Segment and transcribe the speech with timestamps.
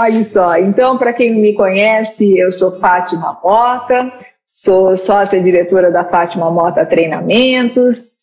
[0.00, 4.10] Olha só, então, para quem me conhece, eu sou Fátima Mota,
[4.48, 8.18] sou sócia diretora da Fátima Mota Treinamentos,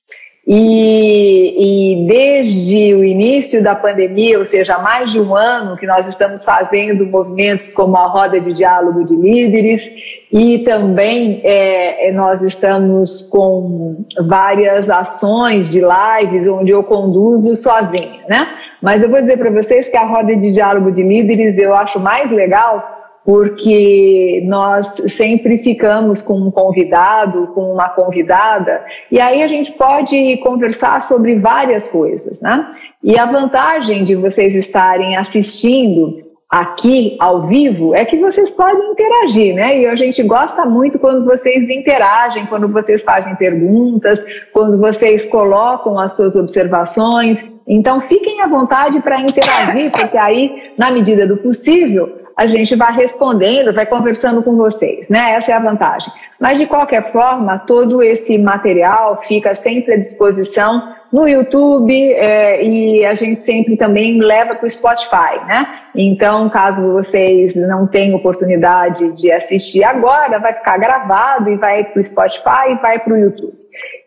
[0.49, 5.85] e, e, desde o início da pandemia, ou seja, há mais de um ano, que
[5.85, 9.88] nós estamos fazendo movimentos como a Roda de Diálogo de Líderes,
[10.34, 18.23] e também é, é nós estamos com várias ações de lives onde eu conduzo sozinha,
[18.27, 18.48] né?
[18.81, 21.99] Mas eu vou dizer para vocês que a Roda de Diálogo de Líderes eu acho
[21.99, 22.95] mais legal
[23.27, 30.38] porque nós sempre ficamos com um convidado, com uma convidada, e aí a gente pode
[30.38, 32.71] conversar sobre várias coisas, né?
[33.04, 39.53] E a vantagem de vocês estarem assistindo aqui ao vivo é que vocês podem interagir,
[39.53, 39.79] né?
[39.79, 44.23] E a gente gosta muito quando vocês interagem, quando vocês fazem perguntas,
[44.54, 47.45] quando vocês colocam as suas observações.
[47.67, 52.93] Então, fiquem à vontade para interagir, porque aí, na medida do possível, a gente vai
[52.93, 55.32] respondendo, vai conversando com vocês, né?
[55.32, 56.13] Essa é a vantagem.
[56.39, 63.05] Mas, de qualquer forma, todo esse material fica sempre à disposição no YouTube é, e
[63.05, 65.68] a gente sempre também leva para o Spotify, né?
[65.96, 72.00] Então, caso vocês não tenham oportunidade de assistir agora, vai ficar gravado e vai para
[72.00, 73.53] o Spotify e vai para o YouTube.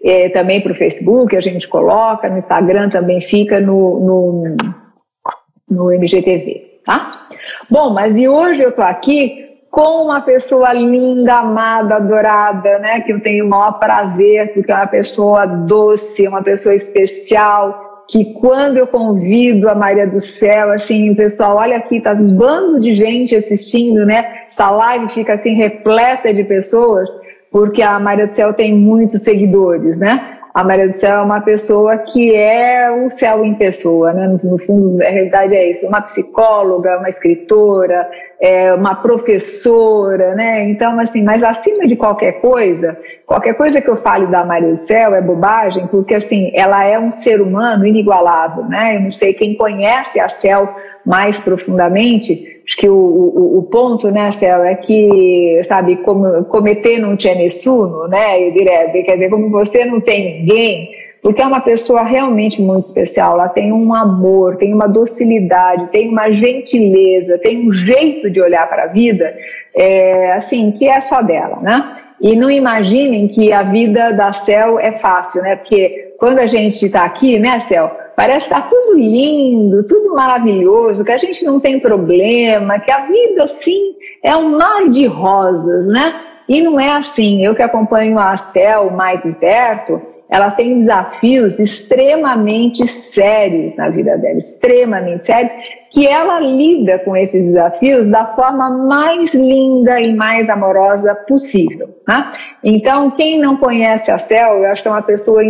[0.05, 4.56] É, também para o Facebook a gente coloca, no Instagram também fica no, no,
[5.69, 7.27] no MGTV, tá?
[7.71, 13.00] Bom, mas e hoje eu estou aqui com uma pessoa linda, amada, adorada, né?
[13.00, 18.34] Que eu tenho o maior prazer, porque é uma pessoa doce, uma pessoa especial, que
[18.34, 22.80] quando eu convido a Maria do Céu, assim, o pessoal, olha aqui, tá um bando
[22.80, 24.42] de gente assistindo, né?
[24.48, 27.08] Essa live fica assim repleta de pessoas,
[27.52, 30.39] porque a Maria do Céu tem muitos seguidores, né?
[30.53, 34.27] A Maria do Céu é uma pessoa que é o céu em pessoa, né?
[34.27, 40.69] No, no fundo, a realidade é isso: uma psicóloga, uma escritora, é uma professora, né?
[40.69, 44.77] Então, assim, mas acima de qualquer coisa, qualquer coisa que eu fale da Maria do
[44.77, 48.97] Céu é bobagem, porque assim, ela é um ser humano inigualável, né?
[48.97, 50.75] Eu não sei quem conhece a Céu
[51.06, 56.98] mais profundamente, acho que o, o, o, ponto, né, Céu, é que, sabe, como, cometer
[56.98, 60.91] não tinha nessuno, né, direto, quer dizer, como você não tem ninguém,
[61.22, 66.09] porque é uma pessoa realmente muito especial, ela tem um amor, tem uma docilidade, tem
[66.09, 69.34] uma gentileza, tem um jeito de olhar para a vida,
[69.75, 71.97] é, assim, que é só dela, né?
[72.21, 75.56] E não imaginem que a vida da Cel é fácil, né?
[75.56, 81.03] Porque quando a gente está aqui, né, Cel, Parece que está tudo lindo, tudo maravilhoso,
[81.03, 85.86] que a gente não tem problema, que a vida, assim, é um mar de rosas,
[85.86, 86.14] né?
[86.47, 87.42] E não é assim.
[87.42, 94.19] Eu que acompanho a Cel mais de perto, ela tem desafios extremamente sérios na vida
[94.19, 95.54] dela, extremamente sérios,
[95.91, 101.88] que ela lida com esses desafios da forma mais linda e mais amorosa possível.
[102.06, 102.32] Né?
[102.62, 105.42] Então, quem não conhece a Cel, eu acho que é uma pessoa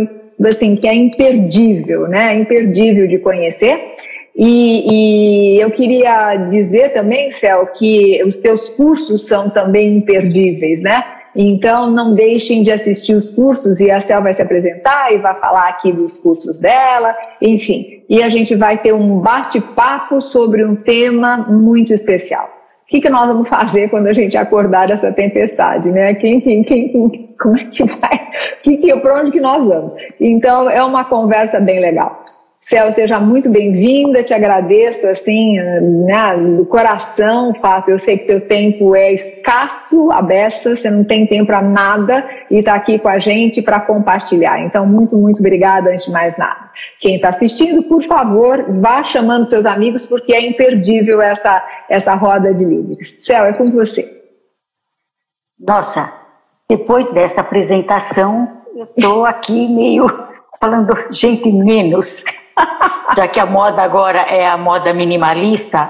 [0.47, 2.35] assim, que é imperdível, né?
[2.35, 3.95] Imperdível de conhecer.
[4.35, 11.03] E, e, eu queria dizer também, Céu, que os teus cursos são também imperdíveis, né?
[11.35, 15.37] Então, não deixem de assistir os cursos e a Céu vai se apresentar e vai
[15.39, 18.03] falar aqui dos cursos dela, enfim.
[18.09, 22.60] E a gente vai ter um bate-papo sobre um tema muito especial
[22.91, 26.13] que, que nós vamos fazer quando a gente acordar dessa tempestade, né?
[26.15, 28.27] Quem, quem, quem, como é que vai?
[28.61, 29.93] Que, que, para onde que nós vamos?
[30.19, 32.23] Então, é uma conversa bem legal.
[32.63, 35.59] Céu, seja muito bem-vinda, te agradeço, assim,
[36.05, 41.03] né, do coração, fato, eu sei que teu tempo é escasso, a beça, você não
[41.03, 44.63] tem tempo para nada e está aqui com a gente para compartilhar.
[44.63, 46.69] Então, muito, muito obrigada antes de mais nada.
[46.99, 52.53] Quem está assistindo, por favor, vá chamando seus amigos, porque é imperdível essa, essa roda
[52.53, 53.15] de líderes.
[53.19, 54.07] Céu, é com você.
[55.59, 56.13] Nossa,
[56.69, 60.07] depois dessa apresentação, eu estou aqui meio
[60.59, 62.23] falando gente menos.
[63.15, 65.89] Já que a moda agora é a moda minimalista,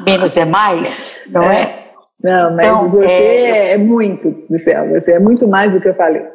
[0.00, 1.62] menos é mais, não é?
[1.62, 1.88] é?
[2.22, 3.72] Não, mas então, você é...
[3.72, 6.26] é muito céu, você é muito mais do que eu falei.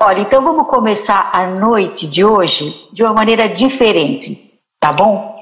[0.00, 5.36] Olha, então vamos começar a noite de hoje de uma maneira diferente, tá bom?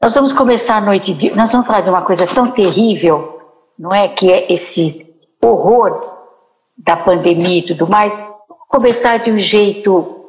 [0.00, 1.34] Nós vamos começar a noite de.
[1.34, 3.40] Nós vamos falar de uma coisa tão terrível,
[3.78, 4.08] não é?
[4.08, 5.06] Que é esse
[5.42, 6.00] horror
[6.76, 8.12] da pandemia e tudo mais.
[8.12, 10.23] Vamos começar de um jeito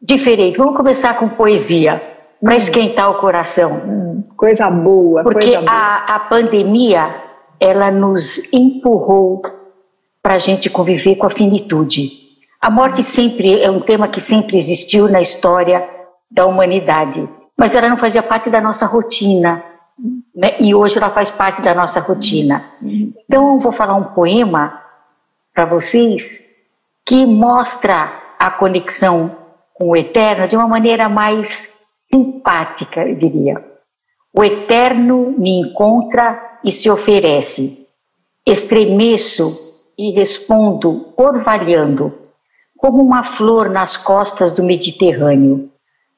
[0.00, 0.58] diferente.
[0.58, 2.02] Vamos começar com poesia,
[2.40, 2.56] para hum.
[2.56, 3.82] esquentar o coração.
[3.84, 5.22] Hum, coisa boa.
[5.22, 5.70] Porque coisa boa.
[5.70, 7.14] A, a pandemia,
[7.60, 9.42] ela nos empurrou
[10.22, 12.28] para a gente conviver com a finitude.
[12.60, 15.88] A morte sempre é um tema que sempre existiu na história
[16.30, 19.64] da humanidade, mas ela não fazia parte da nossa rotina.
[20.34, 20.56] né?
[20.60, 22.64] e hoje ela faz parte da nossa rotina.
[22.82, 24.80] Então, eu vou falar um poema
[25.54, 26.48] para vocês
[27.06, 29.34] que mostra a conexão
[29.78, 33.64] com o eterno de uma maneira mais simpática, eu diria.
[34.36, 37.86] O eterno me encontra e se oferece.
[38.44, 39.56] Estremeço
[39.96, 42.12] e respondo orvalhando,
[42.76, 45.70] como uma flor nas costas do Mediterrâneo,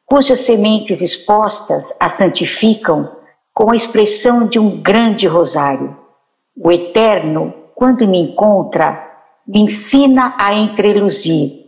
[0.06, 3.10] cujas sementes expostas a santificam
[3.54, 5.96] com a expressão de um grande rosário.
[6.56, 9.06] O Eterno, quando me encontra,
[9.46, 11.59] me ensina a entreluzir,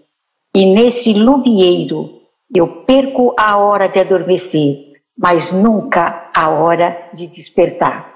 [0.55, 2.21] e nesse lumieiro
[2.55, 8.13] eu perco a hora de adormecer, mas nunca a hora de despertar.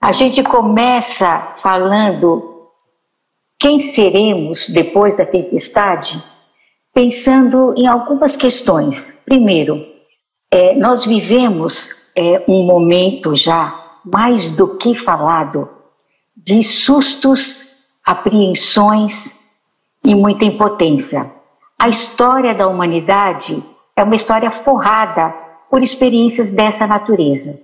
[0.00, 2.70] A gente começa falando
[3.58, 6.22] quem seremos depois da tempestade?
[6.92, 9.22] Pensando em algumas questões.
[9.24, 9.84] Primeiro,
[10.50, 15.68] é, nós vivemos é, um momento já mais do que falado
[16.36, 19.50] de sustos, apreensões
[20.04, 21.35] e muita impotência.
[21.78, 23.62] A história da humanidade
[23.94, 25.28] é uma história forrada
[25.70, 27.60] por experiências dessa natureza.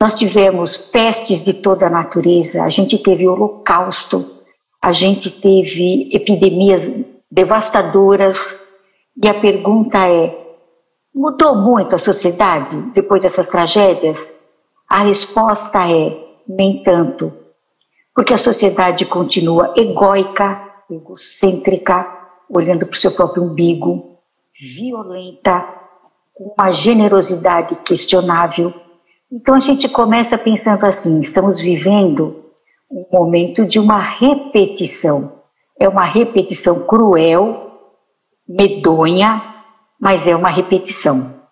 [0.00, 4.42] Nós tivemos pestes de toda a natureza, a gente teve holocausto,
[4.80, 6.90] a gente teve epidemias
[7.30, 8.58] devastadoras
[9.22, 10.34] e a pergunta é:
[11.14, 14.42] mudou muito a sociedade depois dessas tragédias?
[14.88, 16.16] A resposta é:
[16.48, 17.30] nem tanto.
[18.14, 20.60] Porque a sociedade continua egóica,
[20.90, 22.21] egocêntrica,
[22.52, 24.18] olhando para o seu próprio umbigo,
[24.60, 25.66] violenta,
[26.34, 28.72] com uma generosidade questionável.
[29.30, 32.44] Então a gente começa pensando assim: estamos vivendo
[32.90, 35.40] um momento de uma repetição.
[35.80, 37.80] É uma repetição cruel,
[38.46, 39.42] medonha,
[39.98, 41.42] mas é uma repetição.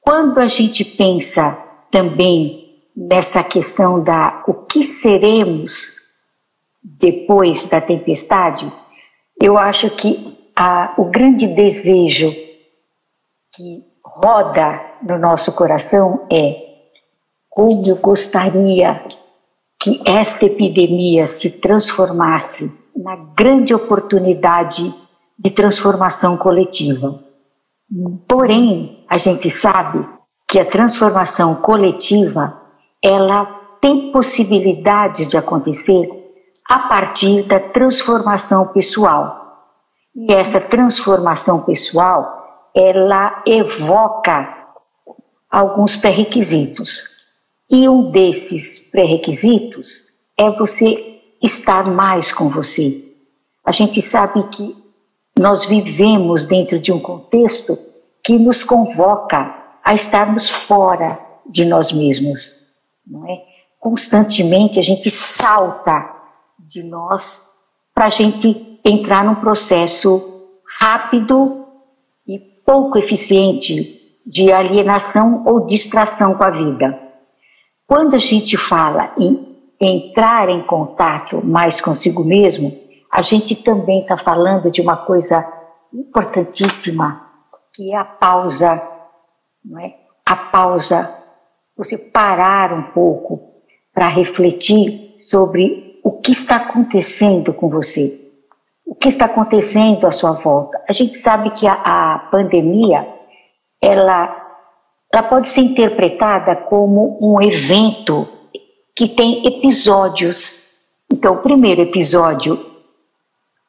[0.00, 1.58] Quando a gente pensa
[1.90, 5.94] também nessa questão da o que seremos
[6.82, 8.70] depois da tempestade,
[9.40, 12.30] eu acho que a, o grande desejo
[13.54, 16.64] que roda no nosso coração é
[17.50, 19.04] como eu gostaria
[19.80, 24.94] que esta epidemia se transformasse na grande oportunidade
[25.38, 27.20] de transformação coletiva.
[28.26, 30.06] Porém, a gente sabe
[30.48, 32.60] que a transformação coletiva
[33.02, 33.44] ela
[33.80, 36.08] tem possibilidades de acontecer
[36.68, 39.43] a partir da transformação pessoal.
[40.14, 44.66] E essa transformação pessoal, ela evoca
[45.50, 47.04] alguns pré-requisitos.
[47.70, 50.04] E um desses pré-requisitos
[50.38, 53.02] é você estar mais com você.
[53.64, 54.76] A gente sabe que
[55.38, 57.76] nós vivemos dentro de um contexto
[58.22, 62.52] que nos convoca a estarmos fora de nós mesmos,
[63.06, 63.42] não é?
[63.78, 66.10] Constantemente a gente salta
[66.58, 67.42] de nós
[67.94, 70.48] para a gente entrar num processo
[70.78, 71.66] rápido
[72.26, 76.98] e pouco eficiente de alienação ou distração com a vida.
[77.86, 82.72] Quando a gente fala em entrar em contato mais consigo mesmo,
[83.10, 85.44] a gente também está falando de uma coisa
[85.92, 87.30] importantíssima,
[87.72, 88.82] que é a pausa,
[89.64, 89.94] não é?
[90.26, 91.14] A pausa,
[91.76, 93.54] você parar um pouco
[93.92, 98.23] para refletir sobre o que está acontecendo com você,
[98.84, 100.82] o que está acontecendo à sua volta.
[100.88, 103.06] A gente sabe que a, a pandemia,
[103.80, 104.44] ela
[105.12, 108.26] ela pode ser interpretada como um evento
[108.96, 110.72] que tem episódios.
[111.08, 112.58] Então, o primeiro episódio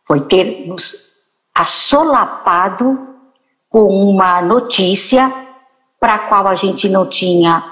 [0.08, 1.06] foi ter nos
[1.54, 2.98] assolapado
[3.70, 5.32] com uma notícia
[6.00, 7.64] para a qual a gente não tinha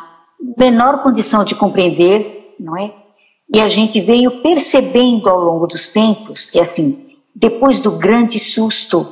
[0.55, 2.93] menor condição de compreender, não é?
[3.51, 9.05] E a gente veio percebendo ao longo dos tempos que, assim, depois do grande susto,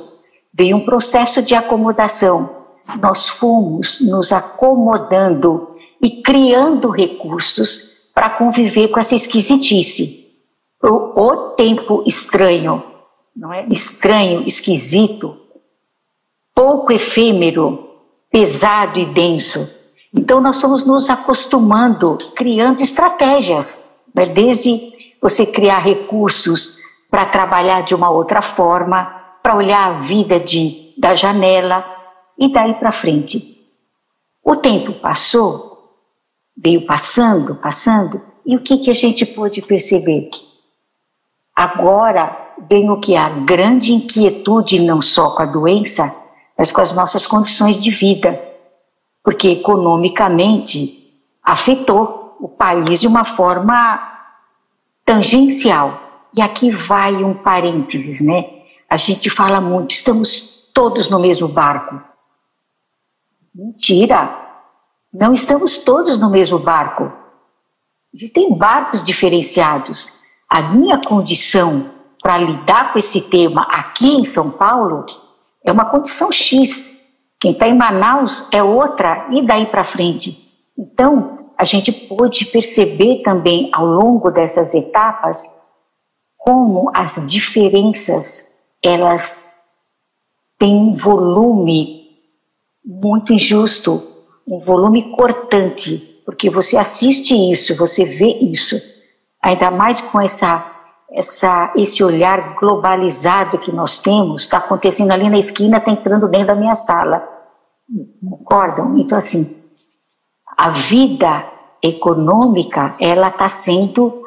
[0.52, 2.62] veio um processo de acomodação
[3.00, 5.68] nós fomos nos acomodando
[6.00, 10.32] e criando recursos para conviver com essa esquisitice.
[10.82, 12.82] O, o tempo estranho,
[13.36, 13.66] não é?
[13.70, 15.36] Estranho, esquisito,
[16.54, 17.88] pouco efêmero,
[18.30, 19.70] pesado e denso.
[20.12, 24.26] Então nós somos nos acostumando, criando estratégias, né?
[24.26, 26.81] desde você criar recursos
[27.12, 29.04] para trabalhar de uma outra forma,
[29.42, 31.84] para olhar a vida de, da janela,
[32.38, 33.68] e daí para frente.
[34.42, 35.98] O tempo passou,
[36.56, 40.30] veio passando, passando, e o que, que a gente pôde perceber?
[41.54, 43.14] Agora vem o que?
[43.14, 46.10] A grande inquietude, não só com a doença,
[46.56, 48.42] mas com as nossas condições de vida.
[49.22, 54.00] Porque economicamente afetou o país de uma forma
[55.04, 56.01] tangencial.
[56.34, 58.62] E aqui vai um parênteses, né?
[58.88, 62.00] A gente fala muito, estamos todos no mesmo barco.
[63.54, 64.38] Mentira!
[65.12, 67.12] Não estamos todos no mesmo barco.
[68.14, 70.20] Existem barcos diferenciados.
[70.48, 71.90] A minha condição
[72.22, 75.04] para lidar com esse tema aqui em São Paulo
[75.64, 77.12] é uma condição X.
[77.38, 80.50] Quem está em Manaus é outra, e daí para frente.
[80.78, 85.61] Então, a gente pôde perceber também ao longo dessas etapas
[86.44, 89.54] como as diferenças elas
[90.58, 92.02] têm um volume
[92.84, 94.02] muito injusto,
[94.46, 98.76] um volume cortante, porque você assiste isso, você vê isso,
[99.40, 100.68] ainda mais com essa
[101.14, 106.48] essa esse olhar globalizado que nós temos, está acontecendo ali na esquina, está entrando dentro
[106.48, 107.22] da minha sala.
[108.20, 108.98] Concordam?
[108.98, 109.62] Então assim,
[110.56, 111.48] a vida
[111.80, 114.22] econômica ela está sendo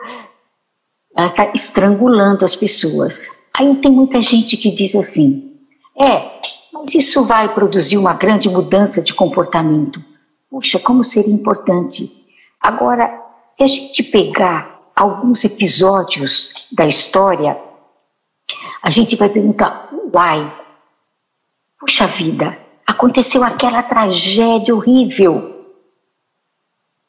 [1.16, 3.28] ela está estrangulando as pessoas.
[3.54, 5.58] Aí tem muita gente que diz assim:
[5.98, 6.42] é,
[6.74, 10.04] mas isso vai produzir uma grande mudança de comportamento.
[10.50, 12.12] Puxa, como seria importante.
[12.60, 13.24] Agora,
[13.56, 17.58] se a gente pegar alguns episódios da história,
[18.84, 20.54] a gente vai perguntar: uai,
[21.80, 25.54] puxa vida, aconteceu aquela tragédia horrível.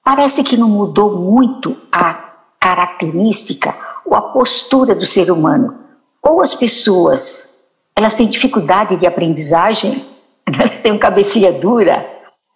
[0.04, 2.14] Parece que não mudou muito a
[2.60, 5.78] característica a postura do ser humano.
[6.22, 10.04] Ou as pessoas, elas têm dificuldade de aprendizagem,
[10.46, 12.08] elas têm uma cabecinha dura,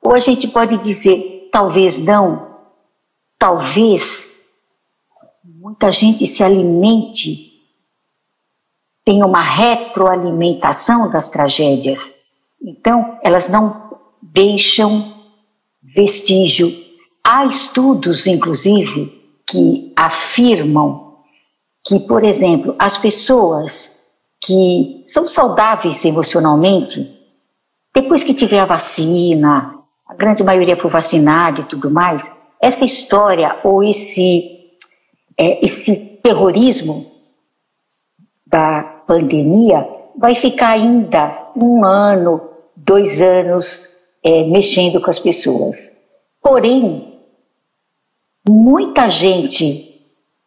[0.02, 2.56] ou a gente pode dizer, talvez não,
[3.38, 4.46] talvez
[5.44, 7.50] muita gente se alimente,
[9.04, 12.20] tem uma retroalimentação das tragédias.
[12.62, 15.14] Então, elas não deixam
[15.82, 16.90] vestígio
[17.22, 19.12] Há estudos, inclusive,
[19.46, 21.09] que afirmam
[21.90, 27.18] que, por exemplo, as pessoas que são saudáveis emocionalmente,
[27.92, 29.74] depois que tiver a vacina,
[30.06, 32.32] a grande maioria for vacinada e tudo mais,
[32.62, 34.68] essa história ou esse,
[35.36, 37.10] é, esse terrorismo
[38.46, 39.84] da pandemia
[40.16, 42.40] vai ficar ainda um ano,
[42.76, 43.84] dois anos
[44.22, 46.04] é, mexendo com as pessoas.
[46.40, 47.18] Porém,
[48.48, 49.89] muita gente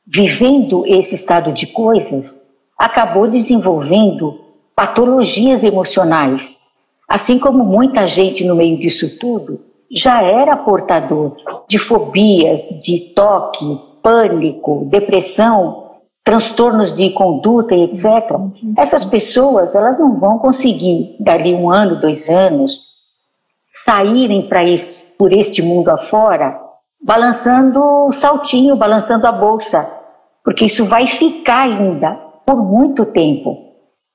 [0.06, 2.42] vivendo esse estado de coisas
[2.78, 4.40] acabou desenvolvendo
[4.76, 6.60] patologias emocionais,
[7.08, 9.60] assim como muita gente no meio disso tudo
[9.92, 11.36] já era portador
[11.68, 15.92] de fobias, de toque, pânico, depressão,
[16.24, 18.06] transtornos de conduta e etc.
[18.76, 22.94] Essas pessoas elas não vão conseguir dali um ano, dois anos
[23.86, 24.62] saírem para
[25.18, 26.63] por este mundo afora
[27.04, 29.86] balançando o saltinho, balançando a bolsa,
[30.44, 32.12] porque isso vai ficar ainda
[32.46, 33.58] por muito tempo.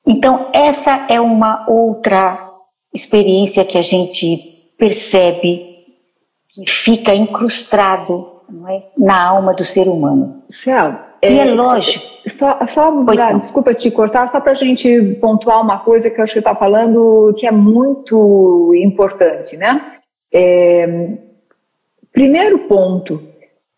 [0.07, 2.51] Então, essa é uma outra
[2.93, 5.67] experiência que a gente percebe
[6.49, 8.27] que fica incrustado
[8.71, 8.83] é?
[8.97, 10.43] na alma do ser humano.
[10.49, 12.07] Céu, é, e é lógico.
[12.27, 12.91] Só, só
[13.35, 16.55] desculpa te cortar, só para a gente pontuar uma coisa que eu acho que está
[16.55, 19.93] falando que é muito importante, né?
[20.33, 21.19] É,
[22.19, 23.23] Primeiro ponto,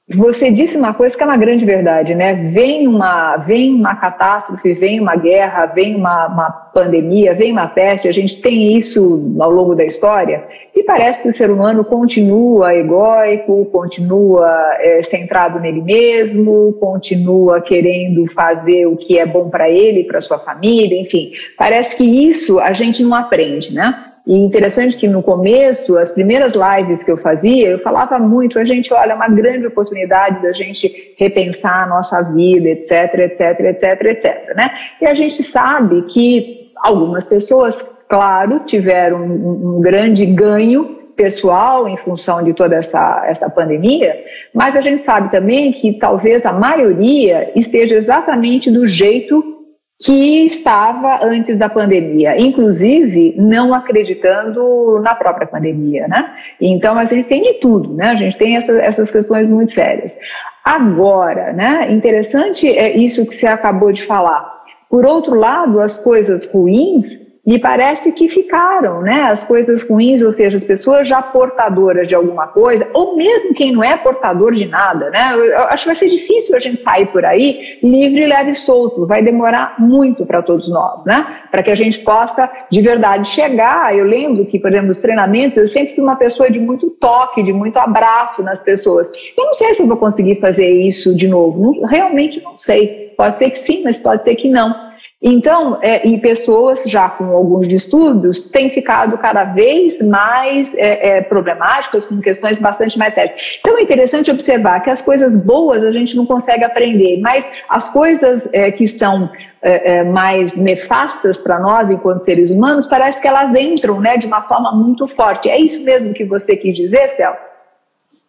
[0.09, 2.32] você disse uma coisa que é uma grande verdade, né?
[2.32, 8.09] Vem uma, vem uma catástrofe, vem uma guerra, vem uma, uma pandemia, vem uma peste,
[8.09, 10.42] a gente tem isso ao longo da história,
[10.75, 18.26] e parece que o ser humano continua egóico, continua é, centrado nele mesmo, continua querendo
[18.32, 21.32] fazer o que é bom para ele, para sua família, enfim.
[21.59, 24.10] Parece que isso a gente não aprende, né?
[24.26, 28.64] E interessante que no começo, as primeiras lives que eu fazia, eu falava muito, a
[28.64, 33.84] gente olha, é uma grande oportunidade da gente repensar a nossa vida, etc, etc, etc,
[34.04, 34.70] etc, né?
[35.00, 41.96] E a gente sabe que algumas pessoas, claro, tiveram um, um grande ganho pessoal em
[41.96, 44.24] função de toda essa, essa pandemia,
[44.54, 49.60] mas a gente sabe também que talvez a maioria esteja exatamente do jeito
[50.02, 56.35] que estava antes da pandemia, inclusive não acreditando na própria pandemia, né?
[56.59, 58.07] Então a gente tem de tudo, né?
[58.07, 60.16] A gente tem essa, essas questões muito sérias.
[60.64, 61.92] Agora, né?
[61.92, 64.61] Interessante é isso que você acabou de falar.
[64.88, 69.23] Por outro lado, as coisas ruins me parece que ficaram, né?
[69.23, 73.73] As coisas ruins, ou seja, as pessoas já portadoras de alguma coisa, ou mesmo quem
[73.73, 75.32] não é portador de nada, né?
[75.35, 79.06] Eu, acho que vai ser difícil a gente sair por aí livre, leve e solto.
[79.06, 81.40] Vai demorar muito para todos nós, né?
[81.50, 83.97] Para que a gente possa de verdade chegar.
[83.97, 87.42] Eu lembro que, por exemplo, nos treinamentos, eu sempre fui uma pessoa de muito toque,
[87.42, 89.11] de muito abraço nas pessoas.
[89.37, 91.61] Eu não sei se eu vou conseguir fazer isso de novo.
[91.61, 93.14] Não, realmente não sei.
[93.16, 94.89] Pode ser que sim, mas pode ser que não.
[95.22, 101.20] Então, é, e pessoas já com alguns distúrbios têm ficado cada vez mais é, é,
[101.20, 103.58] problemáticas, com questões bastante mais sérias.
[103.60, 107.90] Então, é interessante observar que as coisas boas a gente não consegue aprender, mas as
[107.90, 113.28] coisas é, que são é, é, mais nefastas para nós enquanto seres humanos, parece que
[113.28, 115.50] elas entram né, de uma forma muito forte.
[115.50, 117.36] É isso mesmo que você quis dizer, Céu?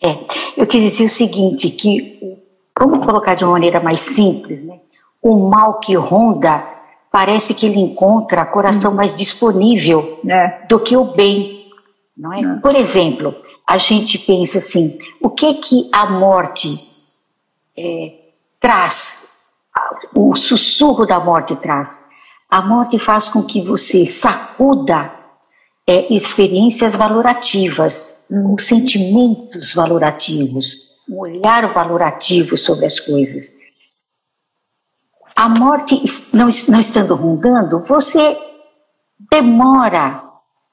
[0.03, 0.17] É,
[0.57, 2.38] eu quis dizer o seguinte, que,
[2.77, 4.81] vamos colocar de uma maneira mais simples, né?
[5.21, 6.63] o mal que ronda
[7.12, 8.96] parece que ele encontra coração hum.
[8.96, 10.65] mais disponível é.
[10.68, 11.70] do que o bem,
[12.18, 12.41] não é?
[12.41, 12.56] é?
[12.60, 13.36] Por exemplo,
[13.68, 16.80] a gente pensa assim: o que que a morte
[17.77, 18.13] é,
[18.60, 19.30] traz?
[20.15, 22.10] O sussurro da morte traz.
[22.50, 25.12] A morte faz com que você sacuda
[25.88, 28.56] é, experiências valorativas, hum.
[28.58, 33.61] sentimentos valorativos, um olhar valorativo sobre as coisas.
[35.36, 36.02] A morte
[36.34, 38.38] não, não estando rondando, você
[39.32, 40.24] demora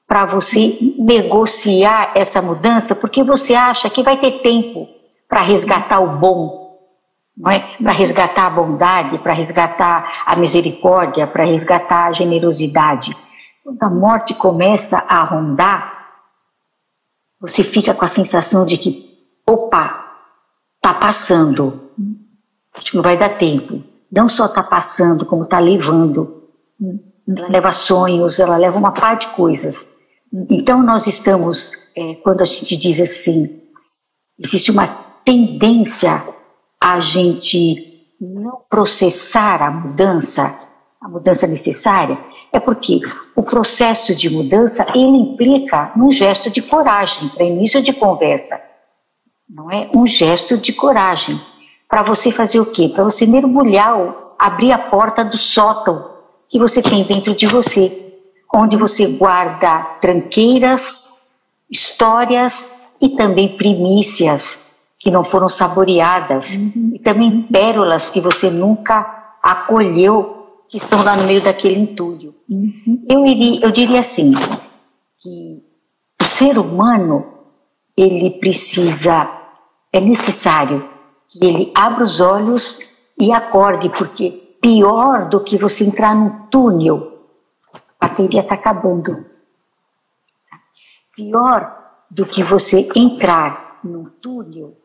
[0.07, 4.87] para você negociar essa mudança, porque você acha que vai ter tempo
[5.27, 6.79] para resgatar o bom,
[7.47, 7.59] é?
[7.81, 13.15] para resgatar a bondade, para resgatar a misericórdia, para resgatar a generosidade.
[13.63, 15.99] Quando a morte começa a rondar,
[17.39, 19.15] você fica com a sensação de que,
[19.47, 20.05] opa,
[20.75, 21.91] está passando,
[22.73, 26.43] acho que não vai dar tempo não só está passando, como está levando.
[27.27, 29.97] Ela leva sonhos, ela leva uma par de coisas.
[30.49, 33.61] Então, nós estamos, é, quando a gente diz assim,
[34.37, 34.87] existe uma
[35.23, 36.23] tendência
[36.81, 40.57] a gente não processar a mudança,
[41.01, 42.17] a mudança necessária,
[42.51, 43.01] é porque
[43.35, 48.59] o processo de mudança ele implica num gesto de coragem para início de conversa,
[49.47, 51.39] não é um gesto de coragem
[51.89, 52.87] para você fazer o quê?
[52.87, 53.97] Para você mergulhar,
[54.37, 56.07] abrir a porta do sótão
[56.47, 58.13] que você tem dentro de você,
[58.53, 61.31] onde você guarda tranqueiras,
[61.69, 66.91] histórias e também primícias que não foram saboreadas uhum.
[66.95, 72.35] e também pérolas que você nunca acolheu que estão lá no meio daquele entulho.
[72.47, 73.05] Uhum.
[73.09, 74.33] Eu, iria, eu diria assim
[75.17, 75.63] que
[76.21, 77.25] o ser humano
[77.97, 79.29] ele precisa,
[79.91, 80.98] é necessário
[81.29, 82.79] que ele abra os olhos
[83.19, 87.27] e acorde, porque pior do que você entrar num túnel,
[87.99, 89.25] a bateria está acabando.
[91.15, 91.77] Pior
[92.09, 94.75] do que você entrar num túnel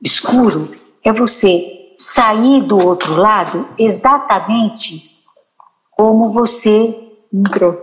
[0.00, 0.70] escuro
[1.02, 5.22] é você sair do outro lado exatamente
[5.90, 7.78] como você entrou.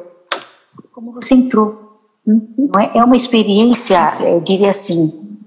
[0.91, 1.99] Como você entrou.
[2.79, 2.99] É?
[2.99, 5.37] é uma experiência, eu diria assim,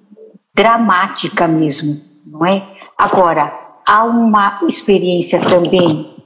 [0.54, 2.76] dramática mesmo não é?
[2.96, 3.52] Agora,
[3.86, 6.16] há uma experiência também,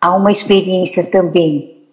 [0.00, 1.88] há uma experiência também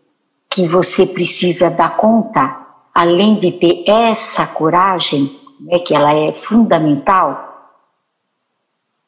[0.49, 7.69] que você precisa dar conta, além de ter essa coragem, né, que ela é fundamental,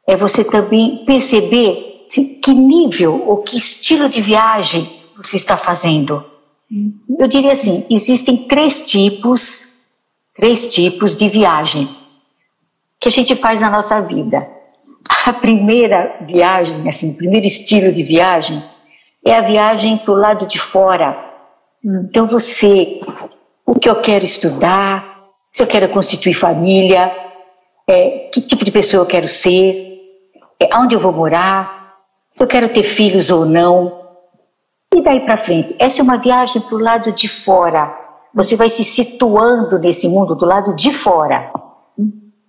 [0.08, 6.25] é você também perceber se, que nível ou que estilo de viagem você está fazendo.
[6.71, 6.93] Uhum.
[7.19, 9.95] Eu diria assim, existem três tipos,
[10.34, 12.03] três tipos de viagem
[13.04, 14.48] que a gente faz na nossa vida.
[15.26, 18.63] A primeira viagem, assim, o primeiro estilo de viagem
[19.26, 21.13] é a viagem para o lado de fora.
[21.84, 23.02] Então você,
[23.66, 27.13] o que eu quero estudar, se eu quero constituir família,
[27.86, 30.00] é, que tipo de pessoa eu quero ser,
[30.58, 31.96] é, onde eu vou morar,
[32.30, 34.02] se eu quero ter filhos ou não.
[34.94, 38.00] E daí para frente, essa é uma viagem para o lado de fora.
[38.34, 41.52] Você vai se situando nesse mundo do lado de fora.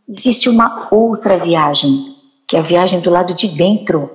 [0.08, 2.14] Existe uma outra viagem,
[2.46, 4.10] que é a viagem do lado de dentro.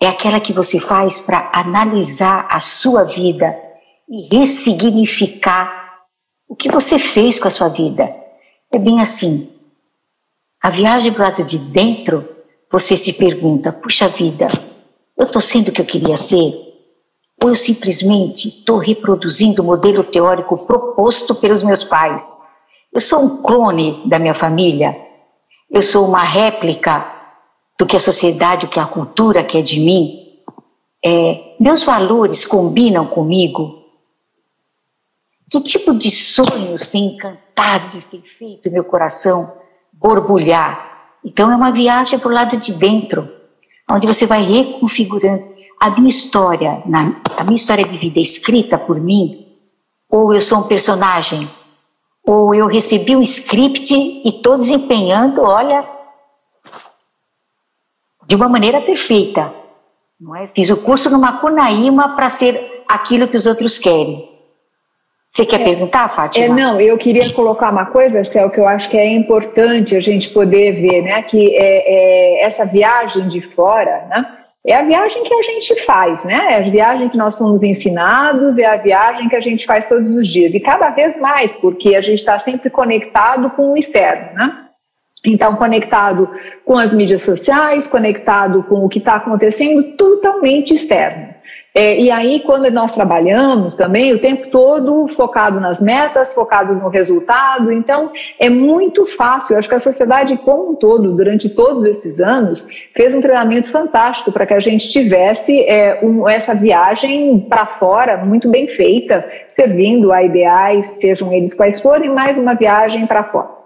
[0.00, 3.54] É aquela que você faz para analisar a sua vida
[4.08, 5.98] e ressignificar
[6.48, 8.08] o que você fez com a sua vida.
[8.72, 9.50] É bem assim.
[10.62, 12.28] A viagem do lado de dentro,
[12.70, 14.46] você se pergunta: puxa vida,
[15.16, 16.54] eu estou sendo o que eu queria ser?
[17.42, 22.39] Ou eu simplesmente estou reproduzindo o modelo teórico proposto pelos meus pais?
[22.92, 24.96] Eu sou um clone da minha família.
[25.70, 27.06] Eu sou uma réplica
[27.78, 30.42] do que a sociedade, do que a cultura quer de mim.
[31.04, 33.78] É, meus valores combinam comigo.
[35.50, 39.60] Que tipo de sonhos tem encantado e tem feito meu coração
[39.92, 40.90] borbulhar?
[41.24, 43.28] Então é uma viagem para o lado de dentro,
[43.90, 45.50] onde você vai reconfigurando
[45.80, 49.46] a minha história, na, a minha história de vida escrita por mim,
[50.08, 51.48] ou eu sou um personagem,
[52.26, 55.84] ou eu recebi um script e estou desempenhando, olha,
[58.26, 59.52] de uma maneira perfeita.
[60.20, 60.48] Não é?
[60.48, 64.28] Fiz o curso no Macunaíma para ser aquilo que os outros querem.
[65.26, 66.44] Você quer é, perguntar, Fátima?
[66.44, 70.00] É, não, eu queria colocar uma coisa, Céu, que eu acho que é importante a
[70.00, 71.22] gente poder ver, né?
[71.22, 74.39] Que é, é essa viagem de fora, né?
[74.66, 76.48] É a viagem que a gente faz, né?
[76.50, 80.10] É a viagem que nós somos ensinados, é a viagem que a gente faz todos
[80.10, 80.52] os dias.
[80.52, 84.66] E cada vez mais, porque a gente está sempre conectado com o externo, né?
[85.24, 86.28] Então, conectado
[86.64, 91.29] com as mídias sociais, conectado com o que está acontecendo, totalmente externo.
[91.72, 96.88] É, e aí, quando nós trabalhamos também, o tempo todo focado nas metas, focado no
[96.88, 99.54] resultado, então é muito fácil.
[99.54, 103.70] Eu acho que a sociedade como um todo, durante todos esses anos, fez um treinamento
[103.70, 109.24] fantástico para que a gente tivesse é, um, essa viagem para fora muito bem feita,
[109.48, 113.59] servindo a ideais, sejam eles quais forem, mais uma viagem para fora.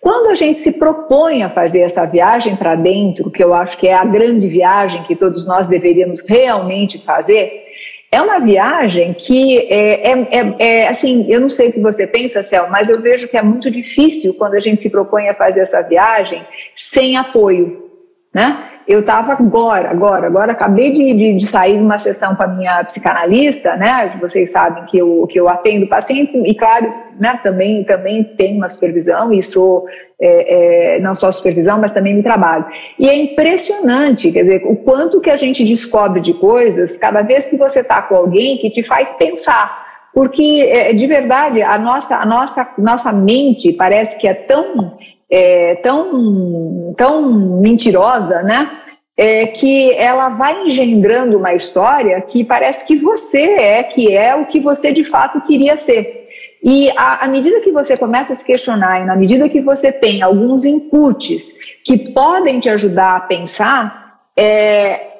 [0.00, 3.86] Quando a gente se propõe a fazer essa viagem para dentro, que eu acho que
[3.86, 7.64] é a grande viagem que todos nós deveríamos realmente fazer,
[8.10, 12.06] é uma viagem que é, é, é, é, assim, eu não sei o que você
[12.06, 15.34] pensa, Cel, mas eu vejo que é muito difícil quando a gente se propõe a
[15.34, 17.90] fazer essa viagem sem apoio,
[18.34, 18.69] né?
[18.88, 22.46] Eu estava agora, agora, agora acabei de, de, de sair de uma sessão com a
[22.46, 24.18] minha psicanalista, né?
[24.20, 28.68] Vocês sabem que eu, que eu atendo pacientes e, claro, né, também, também tenho uma
[28.68, 29.86] supervisão e sou
[30.20, 32.66] é, é, não só supervisão, mas também me trabalho.
[32.98, 37.46] E é impressionante, quer dizer, o quanto que a gente descobre de coisas cada vez
[37.46, 39.88] que você está com alguém que te faz pensar.
[40.12, 44.98] Porque, é, de verdade, a nossa, a nossa, nossa mente parece que é tão
[45.30, 48.78] é, tão, tão mentirosa, né?
[49.16, 54.46] É, que ela vai engendrando uma história que parece que você é, que é o
[54.46, 56.20] que você de fato queria ser.
[56.62, 60.22] E à medida que você começa a se questionar e na medida que você tem
[60.22, 65.10] alguns inputs que podem te ajudar a pensar, é,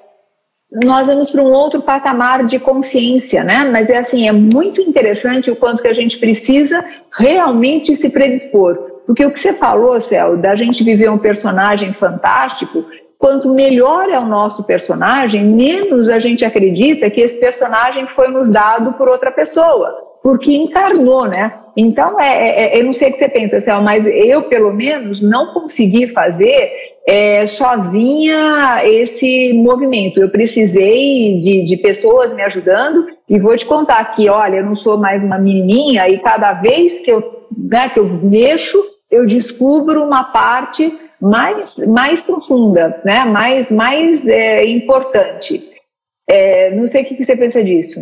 [0.85, 3.69] nós vamos para um outro patamar de consciência, né?
[3.71, 8.90] Mas é assim, é muito interessante o quanto que a gente precisa realmente se predispor.
[9.11, 12.85] Porque o que você falou, Céu, da gente viver um personagem fantástico,
[13.19, 18.49] quanto melhor é o nosso personagem, menos a gente acredita que esse personagem foi nos
[18.49, 19.93] dado por outra pessoa,
[20.23, 21.55] porque encarnou, né?
[21.77, 24.73] Então, é, é, é eu não sei o que você pensa, Céu, mas eu, pelo
[24.73, 26.71] menos, não consegui fazer
[27.05, 30.21] é, sozinha esse movimento.
[30.21, 34.77] Eu precisei de, de pessoas me ajudando e vou te contar que, olha, eu não
[34.77, 38.79] sou mais uma menininha e cada vez que eu, né, que eu mexo,
[39.11, 43.25] eu descubro uma parte mais, mais profunda, né?
[43.25, 45.71] mais, mais é, importante.
[46.27, 48.01] É, não sei o que você pensa disso.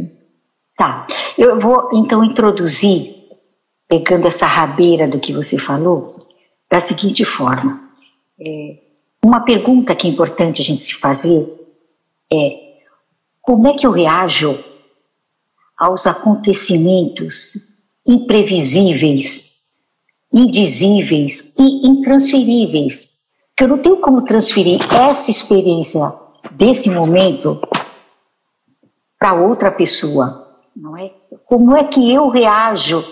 [0.76, 3.16] Tá, eu vou então introduzir,
[3.88, 6.14] pegando essa rabeira do que você falou,
[6.70, 7.90] da seguinte forma.
[8.40, 8.76] É,
[9.24, 11.44] uma pergunta que é importante a gente se fazer
[12.32, 12.68] é
[13.40, 14.56] como é que eu reajo
[15.76, 19.47] aos acontecimentos imprevisíveis
[20.32, 23.18] indizíveis e intransferíveis,
[23.56, 26.12] que eu não tenho como transferir essa experiência
[26.52, 27.60] desse momento
[29.18, 31.10] para outra pessoa, não é?
[31.44, 33.04] Como é que eu reajo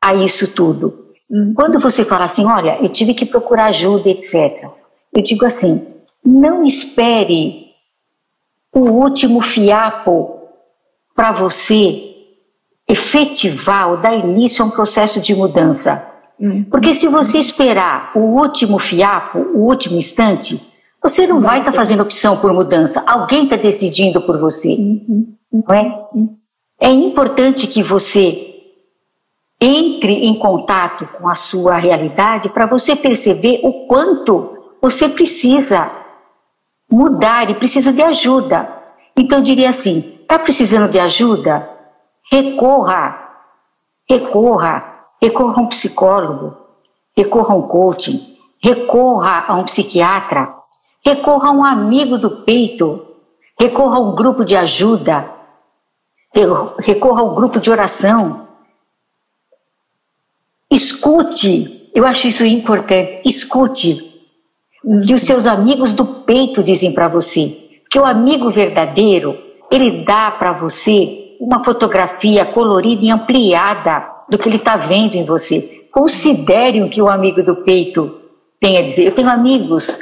[0.00, 1.10] a isso tudo?
[1.54, 4.68] Quando você fala assim, olha, eu tive que procurar ajuda, etc.
[5.14, 5.86] Eu digo assim,
[6.24, 7.70] não espere
[8.72, 10.40] o último fiapo
[11.14, 12.10] para você
[12.88, 16.09] efetivar ou dar início a um processo de mudança.
[16.40, 16.64] Hum.
[16.70, 20.58] Porque se você esperar o último fiapo, o último instante,
[21.02, 23.02] você não vai estar tá fazendo opção por mudança.
[23.06, 24.68] Alguém está decidindo por você.
[24.68, 25.34] Uhum.
[25.52, 26.06] Não é?
[26.80, 28.46] É importante que você
[29.60, 35.90] entre em contato com a sua realidade para você perceber o quanto você precisa
[36.90, 38.68] mudar e precisa de ajuda.
[39.16, 41.68] Então eu diria assim: está precisando de ajuda?
[42.30, 43.28] Recorra,
[44.08, 46.56] recorra recorra a um psicólogo,
[47.16, 50.54] recorra a um coaching, recorra a um psiquiatra,
[51.04, 53.06] recorra a um amigo do peito,
[53.58, 55.30] recorra a um grupo de ajuda,
[56.78, 58.48] recorra ao grupo de oração.
[60.70, 64.08] Escute, eu acho isso importante, escute
[64.82, 67.80] o que os seus amigos do peito dizem para você.
[67.82, 69.36] Porque o amigo verdadeiro,
[69.70, 75.24] ele dá para você uma fotografia colorida e ampliada do que ele está vendo em
[75.24, 75.88] você.
[75.90, 78.20] Considere o que o amigo do peito
[78.60, 79.06] tem a dizer.
[79.06, 79.98] Eu tenho amigos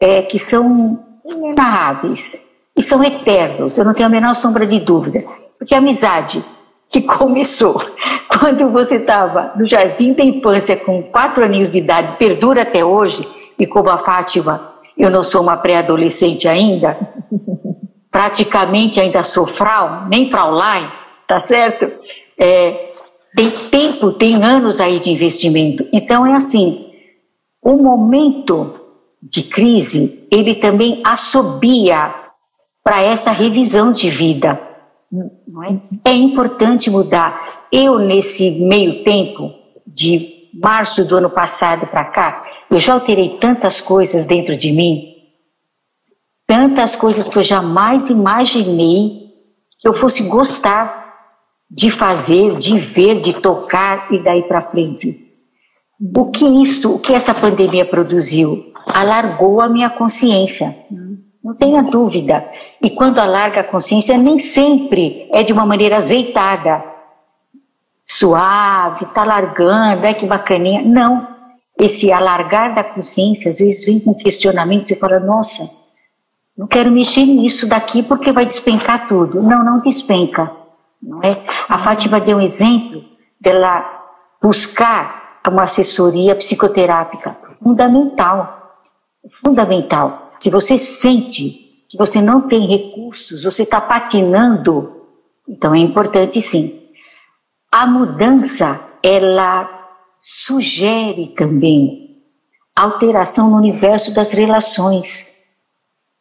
[0.00, 2.44] é, que são inenarráveis
[2.76, 5.24] e são eternos, eu não tenho a menor sombra de dúvida.
[5.58, 6.44] Porque a amizade
[6.88, 7.80] que começou
[8.28, 13.26] quando você estava no jardim da infância com quatro aninhos de idade, perdura até hoje,
[13.58, 16.98] e como a Fátima, eu não sou uma pré-adolescente ainda,
[18.10, 20.88] praticamente ainda sou frau, nem fraulein,
[21.26, 21.90] tá certo?
[22.38, 22.90] É,
[23.34, 25.86] tem tempo, tem anos aí de investimento.
[25.92, 26.92] Então é assim,
[27.62, 28.80] o momento
[29.22, 32.14] de crise, ele também assobia
[32.82, 34.60] para essa revisão de vida.
[36.04, 36.10] É?
[36.10, 37.66] é importante mudar.
[37.72, 39.50] Eu, nesse meio tempo,
[39.86, 45.14] de março do ano passado para cá, eu já alterei tantas coisas dentro de mim,
[46.46, 49.24] tantas coisas que eu jamais imaginei
[49.78, 51.03] que eu fosse gostar
[51.74, 55.24] de fazer, de ver, de tocar e daí para frente.
[56.16, 58.72] O que isso, o que essa pandemia produziu?
[58.86, 60.74] Alargou a minha consciência.
[61.42, 62.48] Não tenha dúvida.
[62.80, 66.84] E quando alarga a consciência, nem sempre é de uma maneira azeitada,
[68.04, 70.82] suave, tá largando, é que bacaninha.
[70.82, 71.26] Não.
[71.76, 75.68] Esse alargar da consciência, às vezes vem com questionamento, você fala, nossa,
[76.56, 79.42] não quero mexer nisso daqui porque vai despencar tudo.
[79.42, 80.63] Não, não despenca.
[81.04, 81.44] Não é?
[81.68, 83.04] A Fátima deu um exemplo
[83.38, 83.84] dela
[84.42, 88.80] buscar uma assessoria psicoterápica fundamental.
[89.44, 90.32] Fundamental.
[90.36, 95.06] Se você sente que você não tem recursos, você está patinando,
[95.46, 96.88] então é importante sim.
[97.70, 99.68] A mudança, ela
[100.18, 102.22] sugere também
[102.74, 105.34] alteração no universo das relações.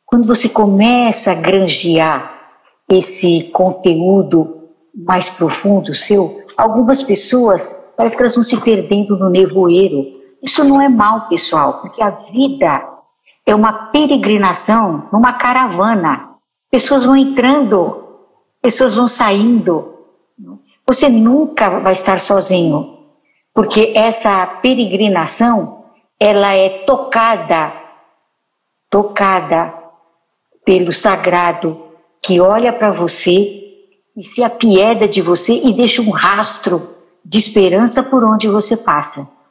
[0.05, 2.33] Quando você começa a granjear
[2.89, 4.62] esse conteúdo
[4.93, 10.21] mais profundo seu, algumas pessoas parece que elas vão se perdendo no nevoeiro.
[10.41, 12.83] Isso não é mal, pessoal, porque a vida
[13.45, 16.29] é uma peregrinação numa caravana.
[16.69, 18.19] Pessoas vão entrando,
[18.61, 19.93] pessoas vão saindo.
[20.85, 22.99] Você nunca vai estar sozinho,
[23.53, 25.85] porque essa peregrinação
[26.19, 27.73] ela é tocada,
[28.89, 29.73] tocada
[30.65, 31.83] pelo sagrado
[32.21, 33.62] que olha para você
[34.15, 36.89] e se apieda de você e deixa um rastro
[37.25, 39.43] de esperança por onde você passa.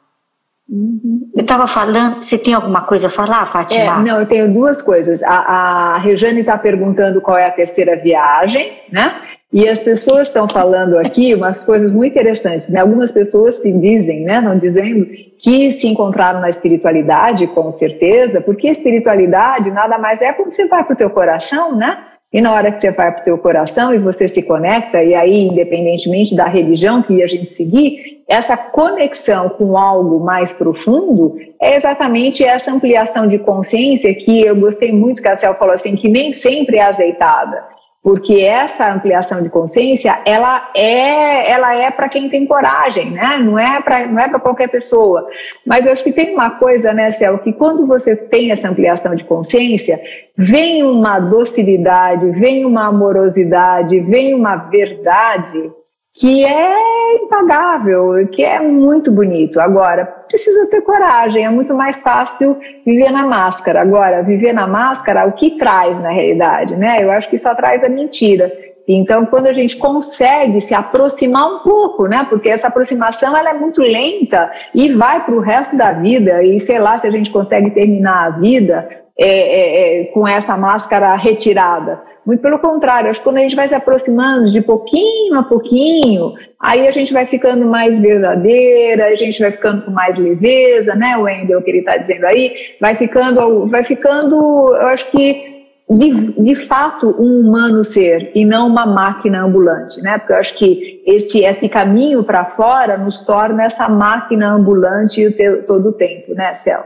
[0.69, 1.29] Uhum.
[1.35, 3.99] Eu estava falando, você tem alguma coisa a falar, Fátima?
[3.99, 5.21] É, não, eu tenho duas coisas.
[5.23, 9.21] A, a Rejane está perguntando qual é a terceira viagem, né?
[9.51, 12.69] E as pessoas estão falando aqui umas coisas muito interessantes.
[12.69, 12.79] Né?
[12.79, 15.05] Algumas pessoas se dizem, né, não dizendo,
[15.37, 20.67] que se encontraram na espiritualidade, com certeza, porque a espiritualidade nada mais é quando você
[20.67, 21.99] vai para o teu coração, né?
[22.33, 25.13] E na hora que você vai para o teu coração e você se conecta, e
[25.13, 31.75] aí, independentemente da religião que a gente seguir, essa conexão com algo mais profundo é
[31.75, 36.09] exatamente essa ampliação de consciência que eu gostei muito que a Cel falou assim, que
[36.09, 37.72] nem sempre é azeitada
[38.03, 43.37] porque essa ampliação de consciência ela é ela é para quem tem coragem, né?
[43.37, 45.25] Não é para não é para qualquer pessoa.
[45.65, 49.15] Mas eu acho que tem uma coisa, né, Céu, que quando você tem essa ampliação
[49.15, 49.97] de consciência,
[50.37, 55.71] vem uma docilidade, vem uma amorosidade, vem uma verdade
[56.13, 59.59] que é impagável, que é muito bonito.
[59.59, 63.81] Agora, precisa ter coragem, é muito mais fácil viver na máscara.
[63.81, 67.03] Agora, viver na máscara, o que traz na realidade, né?
[67.03, 68.51] Eu acho que só traz a mentira.
[68.87, 72.25] Então, quando a gente consegue se aproximar um pouco, né?
[72.27, 76.41] Porque essa aproximação ela é muito lenta e vai para o resto da vida.
[76.41, 80.57] E sei lá se a gente consegue terminar a vida é, é, é, com essa
[80.57, 82.01] máscara retirada.
[82.25, 86.33] Muito pelo contrário, acho que quando a gente vai se aproximando de pouquinho a pouquinho,
[86.57, 91.17] aí a gente vai ficando mais verdadeira, a gente vai ficando com mais leveza, né,
[91.17, 94.35] Wendel, que ele está dizendo aí, vai ficando, vai ficando,
[94.73, 95.53] eu acho que
[95.89, 100.17] de, de fato um humano ser e não uma máquina ambulante, né?
[100.17, 105.29] Porque eu acho que esse, esse caminho para fora nos torna essa máquina ambulante
[105.67, 106.83] todo o tempo, né, Céu?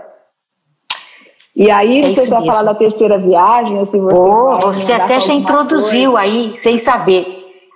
[1.60, 4.16] E aí, é você vai falar da terceira viagem, assim, você.
[4.16, 6.28] Oh, você até já introduziu coisa.
[6.28, 7.26] aí, sem saber.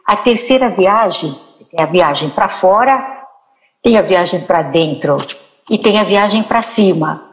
[0.06, 1.36] A terceira viagem,
[1.72, 3.04] tem a viagem para fora,
[3.82, 5.18] tem a viagem para dentro
[5.68, 7.24] e tem a viagem para cima.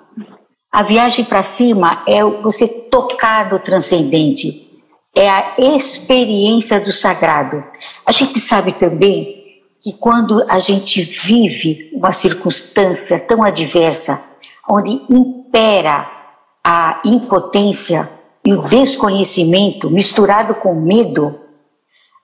[0.73, 4.71] A viagem para cima é você tocar no transcendente,
[5.15, 7.63] é a experiência do sagrado.
[8.07, 9.45] A gente sabe também
[9.83, 14.25] que quando a gente vive uma circunstância tão adversa,
[14.67, 16.18] onde impera
[16.65, 18.09] a impotência
[18.45, 21.39] e o desconhecimento misturado com medo,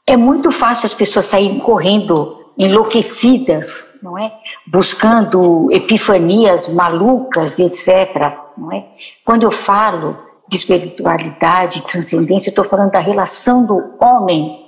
[0.06, 4.32] é muito fácil as pessoas saírem correndo enlouquecidas, não é?
[4.66, 8.32] Buscando epifanias malucas, etc.
[8.56, 8.86] Não é?
[9.24, 10.16] Quando eu falo
[10.48, 14.64] de espiritualidade, transcendência, estou falando da relação do homem,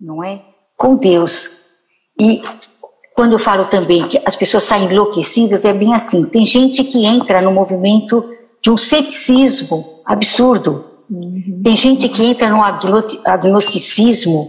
[0.00, 0.42] não é,
[0.76, 1.60] com Deus.
[2.18, 2.42] E
[3.14, 6.24] quando eu falo também que as pessoas saem enlouquecidas, é bem assim.
[6.28, 8.24] Tem gente que entra no movimento
[8.62, 10.84] de um ceticismo absurdo.
[11.08, 11.60] Uhum.
[11.62, 14.46] Tem gente que entra num agnosticismo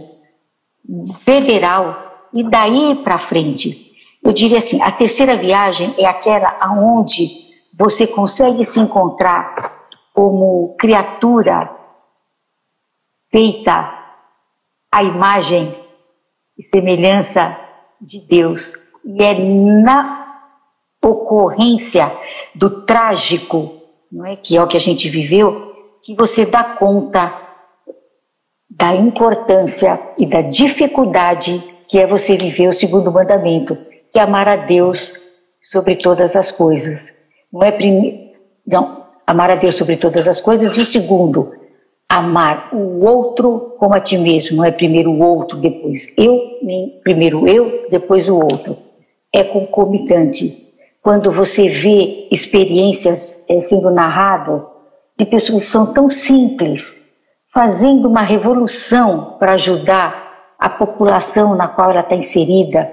[1.18, 3.92] federal e daí para frente.
[4.22, 7.28] Eu diria assim, a terceira viagem é aquela aonde
[7.76, 9.82] você consegue se encontrar
[10.14, 11.74] como criatura
[13.30, 13.88] feita
[14.90, 15.74] à imagem
[16.56, 17.58] e semelhança
[18.00, 18.74] de Deus.
[19.04, 19.34] E é
[19.82, 20.22] na
[21.02, 22.12] ocorrência
[22.54, 23.81] do trágico,
[24.12, 25.72] não é que é o que a gente viveu,
[26.02, 27.32] que você dá conta
[28.68, 33.76] da importância e da dificuldade que é você viver o segundo mandamento,
[34.12, 35.14] que é amar a Deus
[35.60, 37.22] sobre todas as coisas.
[37.52, 38.18] Não é primeiro,
[38.66, 41.52] não, amar a Deus sobre todas as coisas, e o segundo,
[42.08, 47.00] amar o outro como a ti mesmo, não é primeiro o outro, depois eu, nem
[47.02, 48.76] primeiro eu, depois o outro.
[49.32, 50.61] É concomitante.
[51.02, 54.64] Quando você vê experiências é, sendo narradas
[55.18, 56.96] de pessoas que são tão simples,
[57.52, 62.88] fazendo uma revolução para ajudar a população na qual ela está inserida,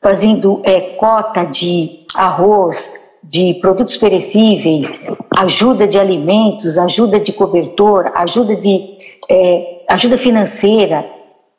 [0.00, 5.04] fazendo é, cota de arroz, de produtos perecíveis,
[5.36, 8.96] ajuda de alimentos, ajuda de cobertor, ajuda de
[9.28, 11.04] é, ajuda financeira,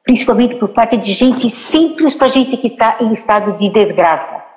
[0.06, 4.49] principalmente por parte de gente simples para gente que está em estado de desgraça.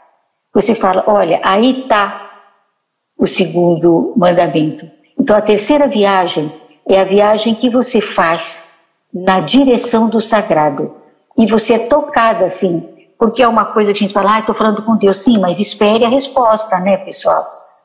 [0.54, 2.30] Você fala, olha, aí está
[3.18, 4.86] o segundo mandamento.
[5.18, 6.52] Então a terceira viagem
[6.88, 8.72] é a viagem que você faz
[9.12, 10.94] na direção do sagrado
[11.38, 14.52] e você é tocada assim porque é uma coisa que a gente fala, ah, estou
[14.52, 15.18] falando com Deus.
[15.18, 17.40] Sim, mas espere a resposta, né, pessoal?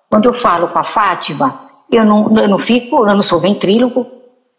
[0.09, 4.03] Quando eu falo com a Fátima, eu não, eu não fico, eu não sou ventríloco,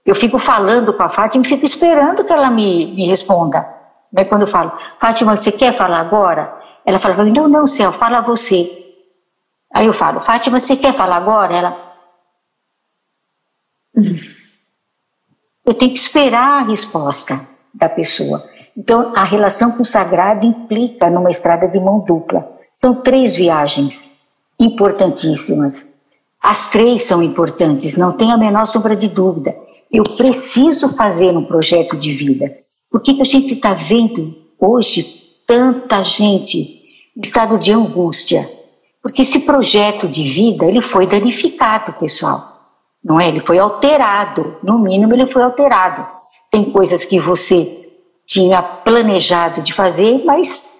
[0.06, 3.66] eu fico falando com a Fátima e fico esperando que ela me, me responda.
[4.12, 4.24] Né?
[4.24, 6.57] Quando eu falo, Fátima, você quer falar agora?
[6.88, 8.66] Ela fala não, não, céu, fala você.
[9.74, 11.54] Aí eu falo, Fátima, você quer falar agora?
[11.54, 11.94] Ela.
[15.66, 18.42] Eu tenho que esperar a resposta da pessoa.
[18.74, 22.58] Então, a relação com o sagrado implica numa estrada de mão dupla.
[22.72, 24.26] São três viagens
[24.58, 26.00] importantíssimas.
[26.40, 29.54] As três são importantes, não tem a menor sombra de dúvida.
[29.92, 32.56] Eu preciso fazer um projeto de vida.
[32.90, 36.77] Por que, que a gente está vendo hoje tanta gente
[37.22, 38.48] estado de angústia?
[39.02, 42.40] Porque esse projeto de vida ele foi danificado, pessoal.
[43.02, 43.28] Não é?
[43.28, 44.56] Ele foi alterado.
[44.62, 46.06] No mínimo, ele foi alterado.
[46.50, 47.90] Tem coisas que você
[48.26, 50.78] tinha planejado de fazer, mas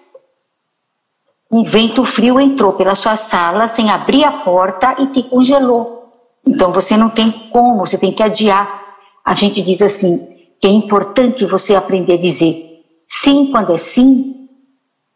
[1.51, 6.11] um vento frio entrou pela sua sala sem abrir a porta e te congelou.
[6.45, 8.95] Então você não tem como, você tem que adiar.
[9.25, 12.55] A gente diz assim, que é importante você aprender a dizer
[13.03, 14.38] sim quando é sim,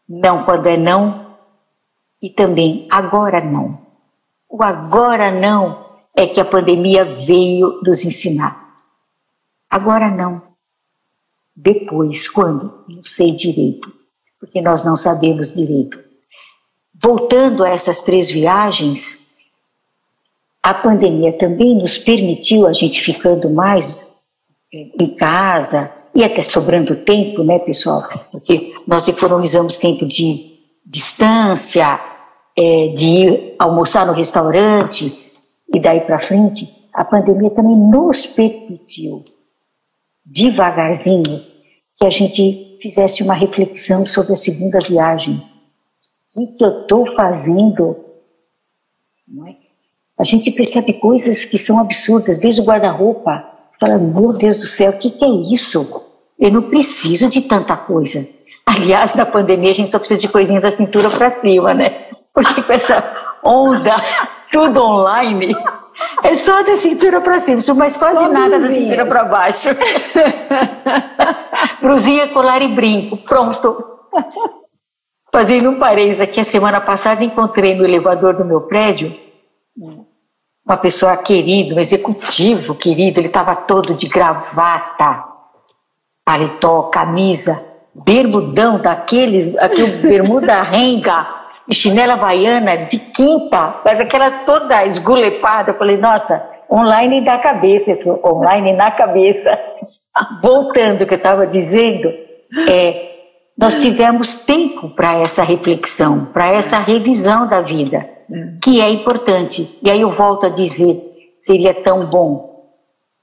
[0.08, 1.36] não quando é não
[2.20, 3.78] e também agora não.
[4.48, 5.84] O agora não
[6.16, 8.76] é que a pandemia veio nos ensinar.
[9.68, 10.42] Agora não.
[11.56, 12.72] Depois, quando?
[12.88, 13.92] Não sei direito,
[14.38, 16.02] porque nós não sabemos direito.
[16.94, 19.36] Voltando a essas três viagens,
[20.62, 24.22] a pandemia também nos permitiu, a gente ficando mais
[24.72, 28.00] é, em casa e até sobrando tempo, né, pessoal?
[28.30, 30.54] Porque nós economizamos tempo de
[30.86, 31.98] distância,
[32.56, 35.32] é, de ir almoçar no restaurante
[35.74, 36.68] e daí para frente.
[36.92, 39.24] A pandemia também nos permitiu
[40.24, 41.42] devagarzinho,
[41.96, 45.42] que a gente fizesse uma reflexão sobre a segunda viagem.
[46.36, 47.96] O que, que eu estou fazendo?
[49.48, 49.54] É?
[50.18, 53.44] A gente percebe coisas que são absurdas, desde o guarda-roupa.
[53.80, 56.03] Fala, meu Deus do céu, o que, que é isso?
[56.38, 58.26] Eu não preciso de tanta coisa.
[58.66, 62.08] Aliás, na pandemia a gente só precisa de coisinha da cintura para cima, né?
[62.32, 63.02] Porque com essa
[63.44, 63.94] onda,
[64.50, 65.54] tudo online,
[66.22, 69.68] é só da cintura para cima, mas quase só nada da cintura para baixo.
[71.80, 73.92] Brusinha, colar e brinco, pronto.
[75.32, 79.14] Fazendo um parênteses aqui, a semana passada encontrei no elevador do meu prédio
[80.64, 85.22] uma pessoa querida, um executivo querido, ele estava todo de gravata,
[86.24, 87.60] paletó, camisa,
[87.94, 91.26] bermudão daqueles, aquele bermuda renga,
[91.70, 95.72] chinela baiana de quinta, mas aquela toda esgulepada.
[95.72, 97.96] Eu falei, nossa, online da cabeça.
[97.96, 99.50] Falei, online na cabeça.
[100.42, 102.08] Voltando ao que eu estava dizendo,
[102.68, 103.14] é,
[103.58, 108.08] nós tivemos tempo para essa reflexão, para essa revisão da vida,
[108.62, 109.78] que é importante.
[109.82, 110.96] E aí eu volto a dizer:
[111.36, 112.70] seria tão bom,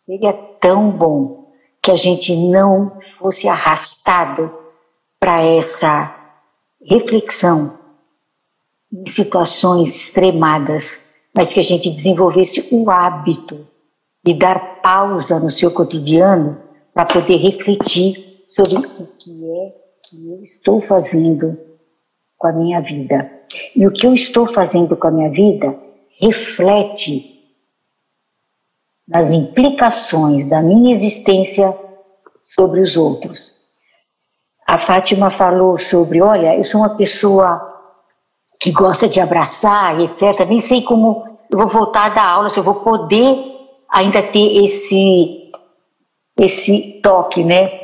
[0.01, 1.40] seria tão bom
[1.81, 4.51] que a gente não fosse arrastado
[5.19, 6.15] para essa
[6.83, 7.79] reflexão
[8.91, 13.67] em situações extremadas, mas que a gente desenvolvesse o hábito
[14.23, 16.57] de dar pausa no seu cotidiano
[16.93, 19.73] para poder refletir sobre o que é
[20.03, 21.57] que eu estou fazendo
[22.37, 23.31] com a minha vida.
[23.75, 25.75] E o que eu estou fazendo com a minha vida
[26.19, 27.40] reflete
[29.11, 31.77] nas implicações da minha existência
[32.41, 33.51] sobre os outros.
[34.65, 37.67] A Fátima falou sobre, olha, eu sou uma pessoa
[38.57, 40.47] que gosta de abraçar e etc.
[40.47, 43.51] Nem sei como eu vou voltar da aula, se eu vou poder
[43.91, 45.51] ainda ter esse
[46.39, 47.80] esse toque, né?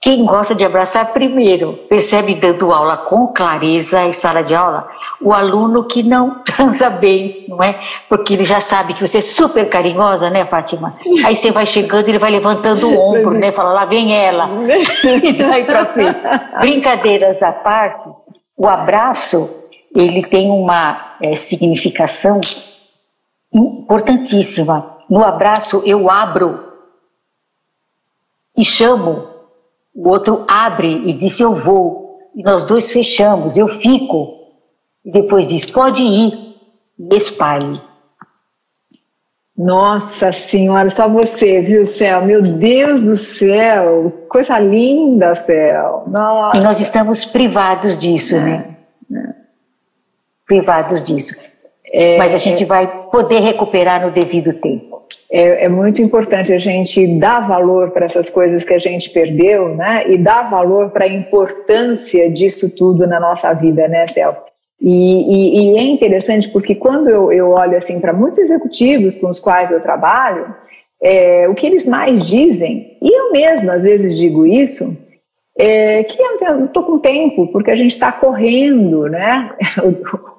[0.00, 4.86] Quem gosta de abraçar primeiro percebe dando aula com clareza em sala de aula
[5.20, 7.80] o aluno que não transa bem, não é?
[8.08, 10.94] Porque ele já sabe que você é super carinhosa, né, Fátima?
[11.24, 13.50] Aí você vai chegando, ele vai levantando o ombro, né?
[13.52, 14.48] Fala, lá vem ela.
[15.22, 16.20] e daí pra frente.
[16.60, 18.08] Brincadeiras à parte,
[18.56, 19.48] o abraço,
[19.96, 22.40] ele tem uma é, significação
[23.52, 26.72] importantíssima no abraço eu abro
[28.56, 29.28] e chamo,
[29.94, 34.34] o outro abre e diz eu vou, e nós dois fechamos, eu fico,
[35.04, 36.56] e depois diz pode ir,
[36.98, 37.80] e espalhe.
[39.56, 42.24] Nossa Senhora, só você, viu, Céu?
[42.26, 46.02] Meu Deus do céu, coisa linda, Céu.
[46.08, 46.58] Nossa.
[46.58, 48.74] E nós estamos privados disso, né?
[49.10, 49.28] é, né?
[49.30, 49.34] É.
[50.44, 51.36] Privados disso.
[51.86, 54.93] É, Mas a gente é, vai poder recuperar no devido tempo
[55.30, 59.74] é, é, muito importante a gente dar valor para essas coisas que a gente perdeu,
[59.74, 60.04] né?
[60.10, 64.36] E dar valor para a importância disso tudo na nossa vida, né, Céu?
[64.80, 69.30] E, e, e, é interessante porque quando eu, eu olho assim para muitos executivos com
[69.30, 70.54] os quais eu trabalho,
[71.02, 74.84] é, o que eles mais dizem, e eu mesma às vezes digo isso,
[75.56, 79.50] é, que estou com tempo, porque a gente está correndo, né?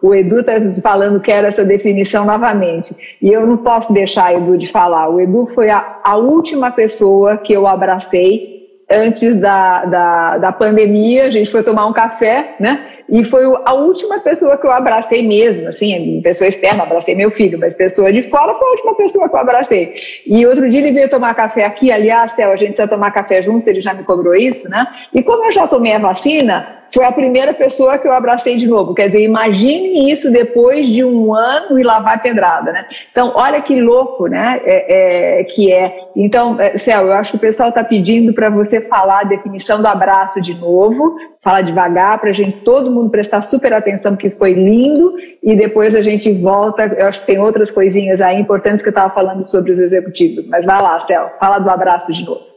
[0.02, 4.34] O, o Edu está falando que era essa definição novamente, e eu não posso deixar
[4.34, 5.10] o Edu de falar.
[5.10, 8.56] O Edu foi a, a última pessoa que eu abracei
[8.90, 12.95] antes da, da, da pandemia, a gente foi tomar um café, né?
[13.08, 17.60] E foi a última pessoa que eu abracei mesmo, assim, pessoa externa, abracei meu filho,
[17.60, 19.94] mas pessoa de fora foi a última pessoa que eu abracei.
[20.26, 23.42] E outro dia ele veio tomar café aqui, aliás, Céu, a gente precisa tomar café
[23.42, 24.86] juntos, ele já me cobrou isso, né?
[25.14, 28.68] E como eu já tomei a vacina, foi a primeira pessoa que eu abracei de
[28.68, 28.94] novo.
[28.94, 32.86] Quer dizer, imagine isso depois de um ano e lá vai pedrada, né?
[33.12, 34.62] Então, olha que louco, né?
[34.64, 36.10] É, é, que é.
[36.16, 39.82] Então, é, Céu, eu acho que o pessoal está pedindo para você falar a definição
[39.82, 44.30] do abraço de novo, falar devagar, para a gente, todo mundo prestar super atenção, porque
[44.30, 45.14] foi lindo,
[45.44, 46.86] e depois a gente volta.
[46.98, 50.48] Eu acho que tem outras coisinhas aí importantes que eu estava falando sobre os executivos.
[50.48, 52.55] Mas vai lá, Céu, fala do abraço de novo.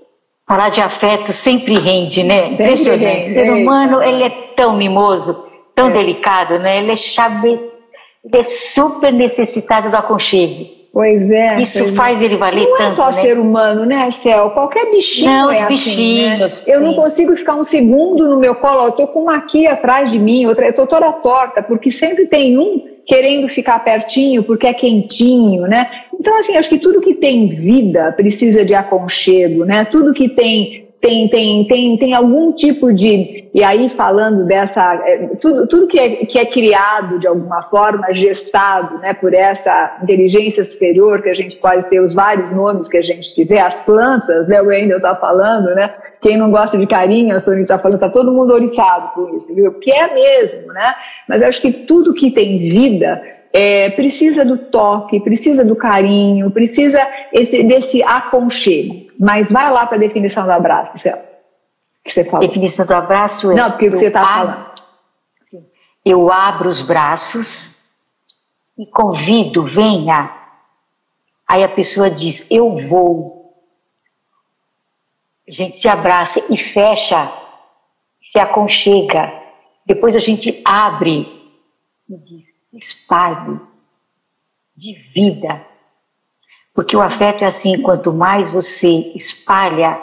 [0.49, 2.35] Falar de afeto sempre rende, né?
[2.35, 3.05] Sempre Impressionante.
[3.05, 3.29] Rende.
[3.29, 5.93] O ser humano, ele é tão mimoso, tão é.
[5.93, 6.79] delicado, né?
[6.79, 10.78] Ele é chave, ele é super necessitado do aconchego.
[10.93, 11.61] Pois é.
[11.61, 11.97] Isso pois é.
[11.97, 12.25] faz é.
[12.25, 12.81] ele valer não tanto.
[12.81, 13.13] Não é só né?
[13.13, 14.51] ser humano, né, Céu?
[14.51, 15.31] Qualquer bichinho.
[15.31, 16.43] Não, é os bichinhos.
[16.43, 16.77] Assim, né?
[16.77, 18.87] Eu não consigo ficar um segundo no meu colo.
[18.87, 22.27] Eu tô com uma aqui atrás de mim, outra, eu tô toda torta, porque sempre
[22.27, 25.91] tem um querendo ficar pertinho porque é quentinho, né?
[26.21, 29.85] Então, assim, acho que tudo que tem vida precisa de aconchego, né?
[29.87, 33.49] Tudo que tem tem, tem, tem, tem algum tipo de.
[33.55, 34.95] E aí, falando dessa.
[35.07, 39.99] É, tudo, tudo que, é, que é criado de alguma forma, gestado né, por essa
[40.03, 43.79] inteligência superior, que a gente pode ter os vários nomes que a gente tiver, as
[43.81, 45.95] plantas, né, o Wendel está falando, né?
[46.21, 49.55] Quem não gosta de carinho, a Sônia está falando, está todo mundo oriçado com isso,
[49.55, 49.71] viu?
[49.73, 50.95] Porque é mesmo, né?
[51.29, 53.23] Mas eu acho que tudo que tem vida
[53.53, 57.01] é, precisa do toque, precisa do carinho, precisa
[57.33, 59.11] esse, desse aconchego.
[59.19, 61.19] Mas vai lá para a definição do abraço, Céu.
[62.05, 62.47] Que você falou.
[62.47, 63.55] Definição do abraço é.
[63.55, 64.83] Não, porque você está falando.
[65.43, 65.67] Sim.
[66.05, 67.79] Eu abro os braços
[68.79, 70.35] e convido, venha.
[71.47, 73.55] Aí a pessoa diz, eu vou.
[75.49, 77.33] A gente se abraça e fecha,
[78.21, 79.33] se aconchega.
[79.87, 81.27] Depois a gente abre
[82.09, 83.61] e diz, espalhe,
[84.77, 85.65] divida.
[86.75, 90.01] Porque o afeto é assim: quanto mais você espalha,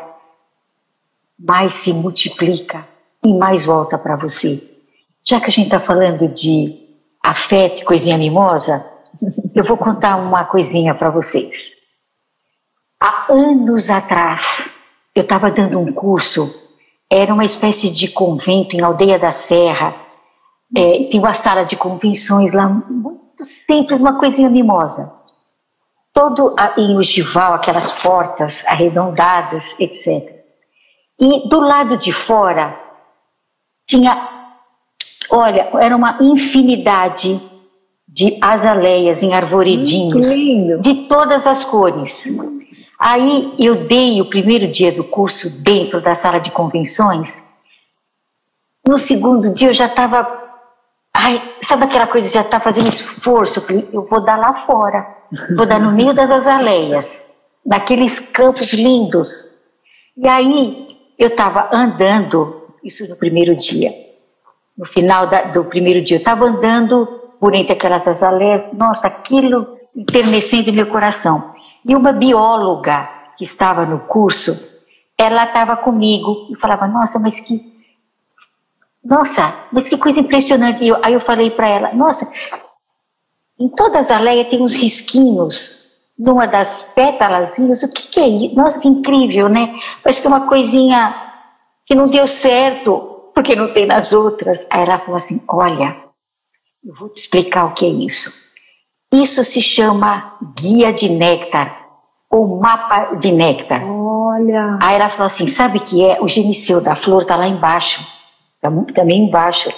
[1.38, 2.88] mais se multiplica
[3.24, 4.62] e mais volta para você.
[5.24, 6.88] Já que a gente está falando de
[7.24, 8.86] afeto e coisinha mimosa,
[9.54, 11.74] eu vou contar uma coisinha para vocês.
[13.00, 14.72] Há anos atrás,
[15.16, 16.66] eu estava dando um curso
[17.10, 19.96] era uma espécie de convento em Aldeia da Serra.
[20.76, 25.12] É, tinha uma sala de convenções lá, muito simples, uma coisinha mimosa.
[26.14, 30.36] Todo em ogival, aquelas portas arredondadas, etc.
[31.20, 32.78] E do lado de fora
[33.88, 34.50] tinha,
[35.30, 37.42] olha, era uma infinidade
[38.08, 42.28] de azaleias em arvoredinhos, hum, de todas as cores.
[43.00, 47.44] Aí eu dei o primeiro dia do curso dentro da sala de convenções.
[48.88, 50.45] No segundo dia eu já estava.
[51.18, 53.66] Ai, sabe aquela coisa, já está fazendo esforço?
[53.94, 55.08] Eu vou dar lá fora,
[55.56, 57.26] vou dar no meio das azaleias,
[57.66, 59.64] naqueles campos lindos.
[60.18, 63.94] E aí eu estava andando, isso no primeiro dia,
[64.78, 67.06] no final da, do primeiro dia, eu estava andando
[67.40, 71.56] por entre aquelas azaleias, nossa, aquilo enternecendo meu coração.
[71.86, 74.84] E uma bióloga que estava no curso,
[75.18, 77.74] ela estava comigo e falava: Nossa, mas que.
[79.06, 80.86] Nossa, mas que coisa impressionante.
[80.86, 82.28] Eu, aí eu falei para ela: Nossa,
[83.60, 85.86] em toda a azaleia tem uns risquinhos
[86.18, 87.84] numa das pétalazinhas.
[87.84, 88.56] O que, que é isso?
[88.56, 89.76] Nossa, que incrível, né?
[90.04, 91.16] Parece que é uma coisinha
[91.86, 94.68] que não deu certo, porque não tem nas outras.
[94.72, 95.96] Aí ela falou assim: Olha,
[96.84, 98.32] eu vou te explicar o que é isso.
[99.14, 101.78] Isso se chama guia de néctar,
[102.30, 103.84] ou mapa de néctar.
[103.86, 104.80] Olha.
[104.82, 106.20] Aí ela falou assim: sabe o que é?
[106.22, 108.15] O geniceu da flor está lá embaixo,
[108.70, 109.70] está também embaixo.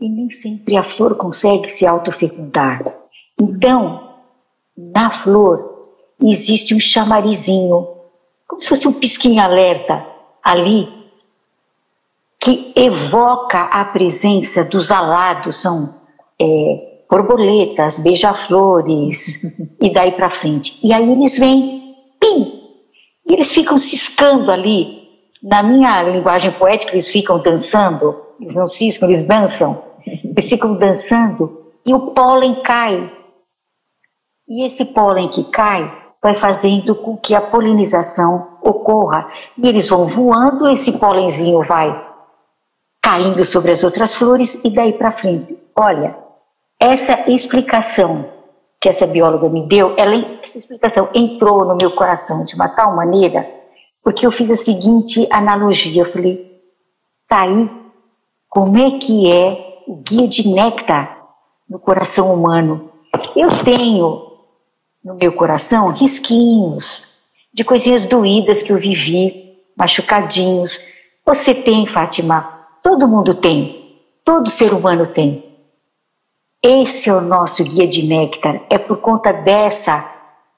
[0.00, 2.84] E nem sempre a flor consegue se autofecundar.
[3.40, 4.14] Então,
[4.76, 5.82] na flor,
[6.22, 7.88] existe um chamarizinho,
[8.46, 10.06] como se fosse um pisquinho alerta
[10.42, 10.88] ali,
[12.40, 15.94] que evoca a presença dos alados, são
[16.40, 19.42] é, borboletas, beija-flores
[19.80, 20.78] e daí para frente.
[20.82, 22.62] E aí eles vêm, pim,
[23.26, 24.97] e eles ficam ciscando ali.
[25.42, 29.82] Na minha linguagem poética, eles ficam dançando, eles não ciscam, eles dançam.
[30.06, 33.12] Eles ficam dançando e o pólen cai.
[34.48, 35.90] E esse pólen que cai
[36.22, 39.26] vai fazendo com que a polinização ocorra.
[39.56, 42.06] E eles vão voando, esse pólenzinho vai
[43.02, 45.58] caindo sobre as outras flores e daí para frente.
[45.76, 46.16] Olha,
[46.80, 48.28] essa explicação
[48.80, 52.94] que essa bióloga me deu, ela, essa explicação entrou no meu coração de uma tal
[52.94, 53.57] maneira,
[54.08, 56.62] porque eu fiz a seguinte analogia, eu falei,
[57.28, 57.70] tá aí,
[58.48, 61.28] como é que é o guia de néctar
[61.68, 62.90] no coração humano?
[63.36, 64.32] Eu tenho
[65.04, 67.18] no meu coração risquinhos
[67.52, 70.80] de coisinhas doídas que eu vivi, machucadinhos.
[71.26, 75.54] Você tem, Fátima, todo mundo tem, todo ser humano tem.
[76.64, 78.62] Esse é o nosso guia de néctar.
[78.70, 80.02] É por conta dessa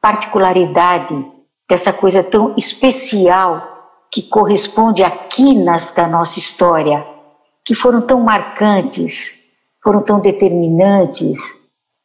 [0.01, 1.40] particularidade,
[1.71, 7.07] dessa coisa tão especial que corresponde a quinas da nossa história,
[7.65, 11.39] que foram tão marcantes, foram tão determinantes.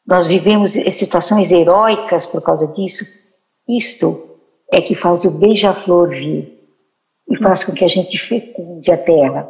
[0.05, 3.03] Nós vivemos situações heróicas por causa disso.
[3.67, 4.37] Isto
[4.71, 6.59] é que faz o beija-flor vir
[7.27, 9.49] e faz com que a gente fecunde a terra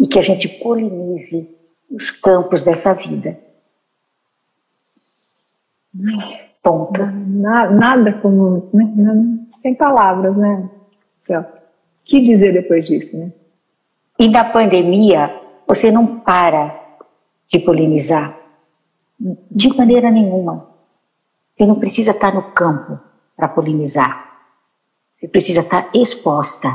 [0.00, 1.56] e que a gente polinize
[1.88, 3.38] os campos dessa vida.
[6.62, 7.06] Ponta.
[7.06, 8.68] Nada, nada como.
[8.72, 9.46] Né?
[9.62, 10.68] Sem palavras, né?
[11.28, 11.44] O
[12.04, 13.32] que dizer depois disso, né?
[14.18, 15.34] E na pandemia,
[15.66, 16.78] você não para
[17.48, 18.38] de polinizar.
[19.50, 20.68] De maneira nenhuma.
[21.52, 22.98] Você não precisa estar no campo
[23.36, 24.30] para polinizar.
[25.12, 26.68] Você precisa estar exposta.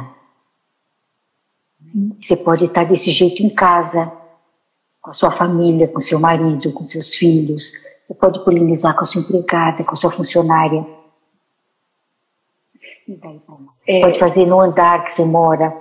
[2.19, 4.11] Você pode estar desse jeito em casa,
[5.01, 7.73] com a sua família, com seu marido, com seus filhos,
[8.05, 10.85] você pode polinizar com a sua empregada, com a sua funcionária.
[13.81, 15.75] Você é, pode fazer no andar que você mora.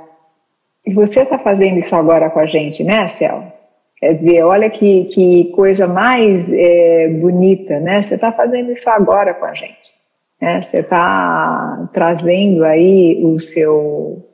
[0.86, 3.52] E você está fazendo isso agora com a gente, né, Cel?
[3.98, 8.00] Quer dizer, olha que, que coisa mais é, bonita, né?
[8.00, 9.92] Você está fazendo isso agora com a gente.
[10.40, 10.62] Né?
[10.62, 14.26] Você está trazendo aí o seu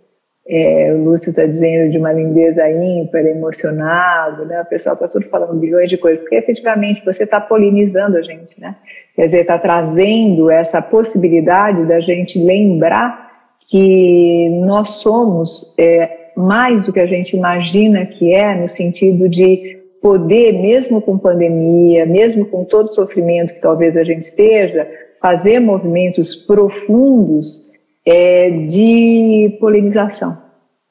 [0.52, 4.60] é, o Lúcio está dizendo de uma lindeza ímpar, emocionado, né?
[4.60, 8.60] O pessoal está tudo falando bilhões de coisas, porque efetivamente você está polinizando a gente,
[8.60, 8.74] né?
[9.14, 13.30] Quer dizer, está trazendo essa possibilidade da gente lembrar
[13.68, 19.78] que nós somos é, mais do que a gente imagina que é, no sentido de
[20.02, 24.88] poder, mesmo com pandemia, mesmo com todo o sofrimento que talvez a gente esteja,
[25.22, 27.69] fazer movimentos profundos
[28.06, 30.38] é, de polinização,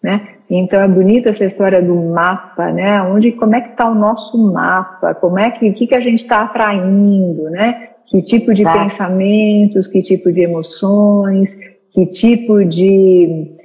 [0.03, 0.35] né?
[0.51, 3.01] Então é bonita essa história do mapa, né?
[3.03, 5.13] Onde, como é que está o nosso mapa?
[5.13, 7.89] Como é que, o que, que a gente está atraindo, né?
[8.07, 11.55] Que tipo de pensamentos, que tipo de emoções,
[11.91, 13.55] que tipo de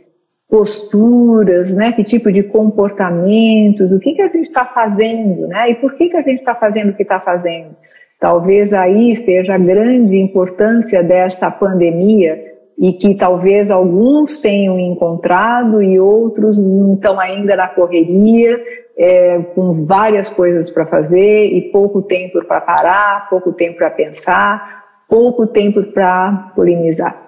[0.49, 1.93] posturas, né?
[1.93, 5.71] Que tipo de comportamentos, o que que a gente está fazendo, né?
[5.71, 7.75] E por que que a gente está fazendo o que está fazendo?
[8.21, 15.99] Talvez aí esteja a grande importância dessa pandemia e que talvez alguns tenham encontrado e
[15.99, 18.61] outros estão ainda na correria,
[18.97, 24.85] é, com várias coisas para fazer e pouco tempo para parar, pouco tempo para pensar,
[25.09, 27.21] pouco tempo para polinizar.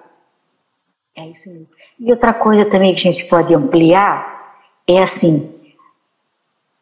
[1.15, 1.75] É isso mesmo.
[1.99, 4.55] E outra coisa também que a gente pode ampliar
[4.87, 5.51] é assim: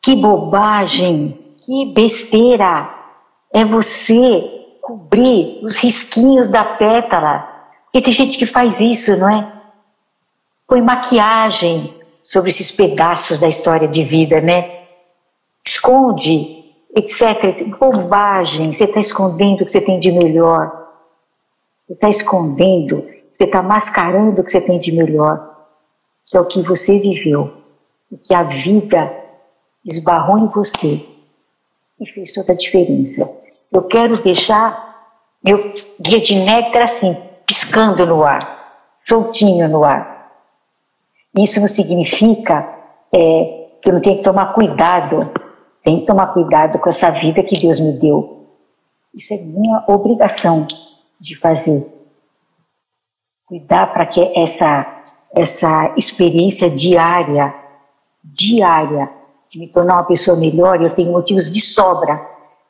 [0.02, 2.90] que bobagem, que besteira
[3.54, 4.44] é você
[4.82, 7.55] cobrir os risquinhos da pétala
[7.96, 9.54] porque tem gente que faz isso, não é?
[10.68, 14.82] Põe maquiagem sobre esses pedaços da história de vida, né?
[15.66, 17.66] Esconde, etc.
[17.80, 18.74] Bobagem.
[18.74, 20.90] Você está escondendo o que você tem de melhor.
[21.88, 25.56] Você está escondendo, você está mascarando o que você tem de melhor,
[26.26, 27.54] que é o que você viveu,
[28.12, 29.10] o que a vida
[29.86, 31.02] esbarrou em você
[32.02, 33.26] e fez toda a diferença.
[33.72, 37.16] Eu quero deixar meu dia de néctar assim,
[37.46, 38.40] piscando no ar,
[38.96, 40.32] soltinho no ar.
[41.38, 42.68] Isso não significa
[43.14, 45.20] é, que eu não tenho que tomar cuidado,
[45.84, 48.48] tenho que tomar cuidado com essa vida que Deus me deu.
[49.14, 50.66] Isso é minha obrigação
[51.20, 51.88] de fazer.
[53.46, 55.04] Cuidar para que essa,
[55.36, 57.54] essa experiência diária,
[58.24, 59.10] diária,
[59.50, 62.20] de me tornar uma pessoa melhor, eu tenho motivos de sobra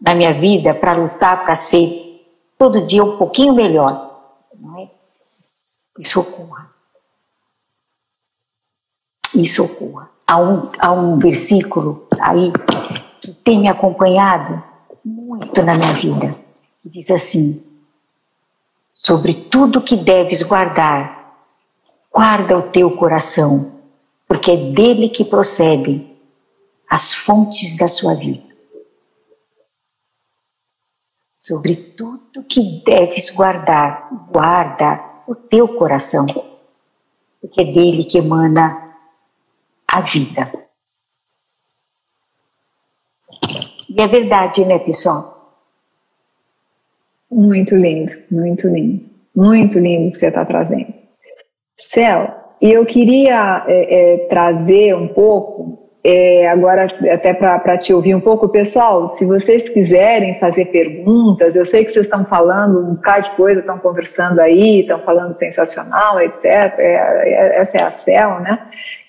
[0.01, 2.25] na minha vida para lutar para ser
[2.57, 4.04] todo dia um pouquinho melhor
[4.59, 4.89] não é?
[5.99, 6.69] Isso ocorra.
[9.33, 10.09] Isso ocorra.
[10.27, 12.51] Há um, há um versículo aí
[13.21, 14.63] que tem me acompanhado
[15.03, 16.35] muito na minha vida,
[16.79, 17.63] que diz assim:
[18.93, 21.37] sobre tudo que deves guardar,
[22.11, 23.81] guarda o teu coração,
[24.27, 26.17] porque é dele que procedem
[26.89, 28.44] as fontes da sua vida
[31.45, 36.25] sobre tudo que deves guardar, guarda o teu coração,
[37.39, 38.95] porque é dele que emana
[39.87, 40.51] a vida.
[43.87, 45.61] E é verdade, né, pessoal?
[47.29, 50.95] Muito lindo, muito lindo, muito lindo que você está trazendo.
[51.77, 58.13] Céu, e eu queria é, é, trazer um pouco é, agora, até para te ouvir
[58.13, 62.93] um pouco, pessoal, se vocês quiserem fazer perguntas, eu sei que vocês estão falando um
[62.93, 66.45] bocado de coisa, estão conversando aí, estão falando sensacional, etc.
[66.45, 68.59] É, é, essa é a CEL, né?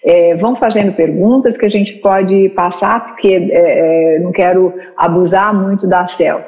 [0.03, 5.55] É, vão fazendo perguntas que a gente pode passar, porque é, é, não quero abusar
[5.55, 6.43] muito da CEL.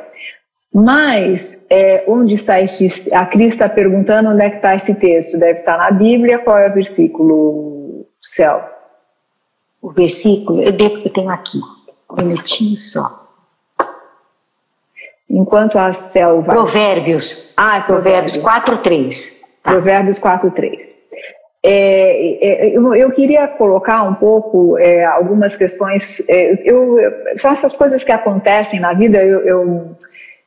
[0.72, 1.66] Mas,
[2.06, 3.12] onde está este.
[3.12, 5.38] A Cris está perguntando onde é que está esse texto.
[5.38, 8.77] Deve estar na Bíblia, qual é o versículo, CEL?
[9.80, 11.58] O versículo, eu, devo, eu tenho aqui,
[12.10, 13.28] um minutinho só.
[15.30, 16.52] Enquanto a selva.
[16.52, 17.52] Provérbios.
[17.56, 19.40] Ah, Provérbios 4, 3.
[19.62, 19.72] Tá.
[19.72, 20.98] Provérbios 4, 3.
[21.62, 26.22] É, é, eu, eu, queria colocar um pouco é, algumas questões.
[26.28, 26.96] É, eu,
[27.36, 29.22] são essas coisas que acontecem na vida.
[29.22, 29.96] Eu, eu,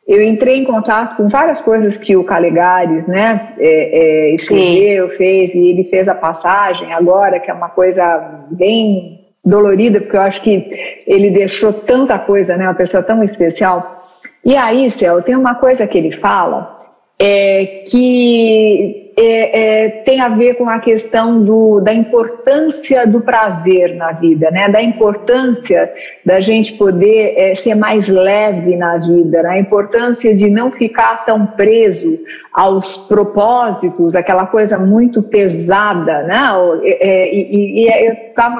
[0.07, 5.17] eu, entrei em contato com várias coisas que o Calegares né, é, é, escreveu, Sim.
[5.17, 10.21] fez, e ele fez a passagem agora, que é uma coisa bem dolorida, porque eu
[10.21, 12.65] acho que ele deixou tanta coisa, né?
[12.65, 14.09] Uma pessoa tão especial.
[14.45, 16.79] E aí, Céu, tem uma coisa que ele fala
[17.17, 23.95] é, que é, é, tem a ver com a questão do, da importância do prazer
[23.95, 24.70] na vida, né?
[24.70, 25.91] Da importância
[26.26, 29.49] da gente poder é, ser mais leve na vida, né?
[29.49, 32.20] a importância de não ficar tão preso
[32.53, 36.49] aos propósitos, aquela coisa muito pesada, né?
[36.84, 38.14] É, e, e, e eu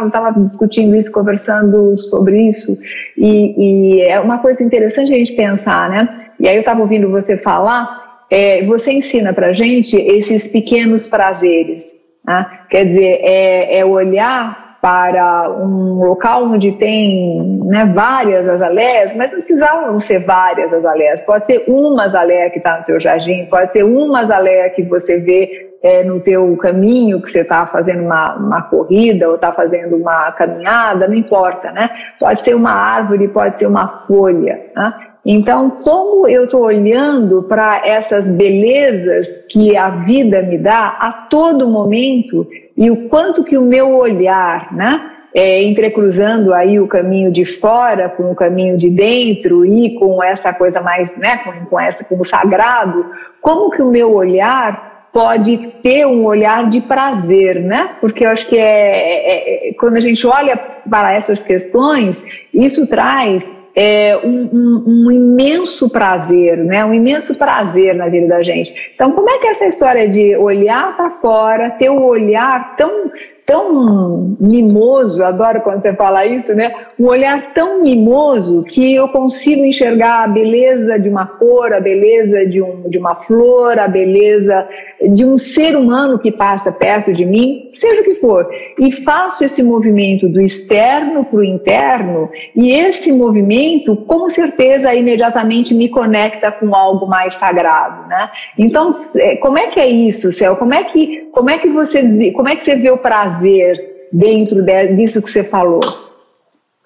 [0.08, 2.78] estava discutindo isso, conversando sobre isso,
[3.18, 6.22] e, e, é uma coisa interessante a gente pensar, né?
[6.40, 8.01] E aí eu estava ouvindo você falar,
[8.32, 11.86] é, você ensina para gente esses pequenos prazeres,
[12.26, 12.48] né?
[12.70, 19.40] quer dizer, é, é olhar para um local onde tem né, várias azaleias, mas não
[19.40, 21.24] precisavam ser várias azaleias.
[21.24, 25.18] Pode ser uma azaleia que está no teu jardim, pode ser uma azaleia que você
[25.18, 29.98] vê é, no teu caminho, que você está fazendo uma, uma corrida ou está fazendo
[29.98, 31.90] uma caminhada, não importa, né?
[32.20, 34.60] Pode ser uma árvore, pode ser uma folha.
[34.76, 34.94] Né?
[35.26, 41.70] Então, como eu estou olhando para essas belezas que a vida me dá a todo
[41.70, 47.46] momento e o quanto que o meu olhar, né, é, entrecruzando aí o caminho de
[47.46, 52.04] fora com o caminho de dentro e com essa coisa mais, né, com, com essa
[52.04, 53.06] com o sagrado,
[53.40, 57.98] como que o meu olhar pode ter um olhar de prazer, né?
[58.00, 60.58] Porque eu acho que é, é, é quando a gente olha
[60.90, 66.84] para essas questões, isso traz é, um, um, um, imenso prazer, né?
[66.84, 68.92] Um imenso prazer na vida da gente.
[68.94, 72.76] Então, como é que é essa história de olhar para fora, ter o um olhar
[72.76, 73.12] tão
[73.46, 76.74] tão mimoso, adoro quando você fala isso, né?
[77.00, 82.46] Um olhar tão mimoso que eu consigo enxergar a beleza de uma cor, a beleza
[82.46, 84.68] de, um, de uma flor, a beleza
[85.14, 88.48] de um ser humano que passa perto de mim, seja o que for.
[88.80, 95.74] E faço esse movimento do externo para o interno, e esse movimento, com certeza, imediatamente
[95.74, 98.30] me conecta com algo mais sagrado, né?
[98.58, 100.56] Então, é, como é que é isso, Céu?
[100.56, 104.10] Como é que, como é que você como é que você vê o prazer prazer
[104.12, 104.64] dentro
[104.96, 105.82] disso que você falou?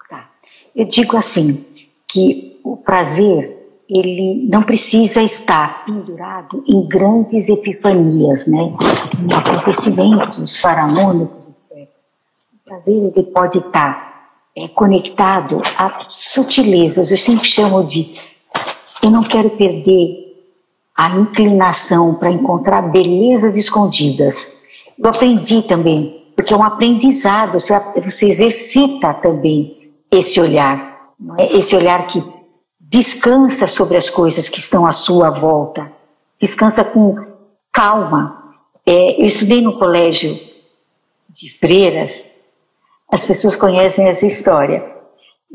[0.10, 0.30] Tá.
[0.76, 1.66] Eu digo assim,
[2.08, 8.74] que o prazer, ele não precisa estar pendurado em grandes epifanias, né?
[9.22, 11.88] Em acontecimentos faraônicos, etc.
[12.54, 17.12] O prazer, ele pode estar é, conectado a sutilezas.
[17.12, 18.16] Eu sempre chamo de,
[19.04, 20.24] eu não quero perder
[20.96, 24.64] a inclinação para encontrar belezas escondidas.
[24.98, 31.58] Eu aprendi também porque é um aprendizado, você, você exercita também esse olhar, é?
[31.58, 32.24] esse olhar que
[32.80, 35.92] descansa sobre as coisas que estão à sua volta,
[36.40, 37.16] descansa com
[37.72, 38.54] calma.
[38.86, 40.38] É, eu estudei no colégio
[41.30, 42.30] de freiras,
[43.12, 44.94] as pessoas conhecem essa história.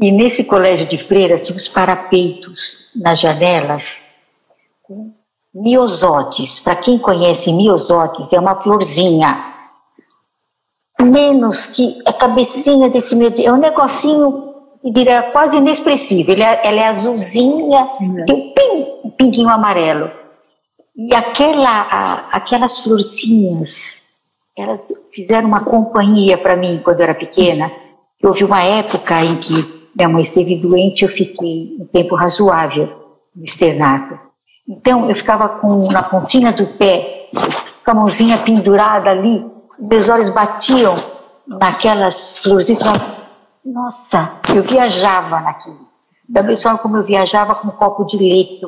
[0.01, 4.17] E nesse colégio de freiras tinha os parapeitos nas janelas
[4.83, 5.13] com
[5.55, 6.59] miosotes.
[6.59, 9.50] Para quem conhece miosotes, é uma florzinha
[11.07, 16.31] menos que a cabecinha desse meu é um negocinho, eu diria, quase inexpressivo.
[16.31, 18.25] Ele é, ela é azulzinha, uhum.
[18.25, 20.11] tem um, ping, um pinguinho amarelo.
[20.97, 24.11] E aquela, a, aquelas florzinhas,
[24.57, 27.71] elas fizeram uma companhia para mim quando eu era pequena.
[28.23, 32.89] Houve uma época em que minha mãe esteve doente, eu fiquei um tempo razoável
[33.35, 34.19] no externato.
[34.69, 37.29] Então eu ficava com na pontinha do pé,
[37.85, 39.45] com a mãozinha pendurada ali,
[39.81, 40.95] meus olhos batiam
[41.47, 43.17] naquelas flores e falava,
[43.65, 45.89] nossa, eu viajava naquilo.
[46.29, 48.61] Da mesma forma como eu viajava com um copo de leite,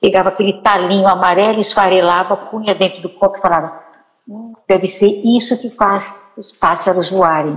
[0.00, 3.80] pegava aquele talinho amarelo, esfarelava, punha dentro do copo e falava,
[4.28, 7.56] hum, deve ser isso que faz os pássaros voarem.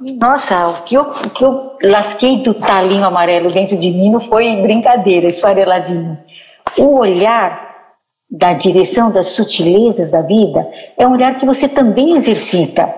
[0.00, 4.20] Nossa, o que, eu, o que eu lasquei do talinho amarelo dentro de mim não
[4.20, 6.18] foi brincadeira, esfareladinho.
[6.76, 7.67] O olhar
[8.30, 12.92] da direção das sutilezas da vida é um olhar que você também exercita,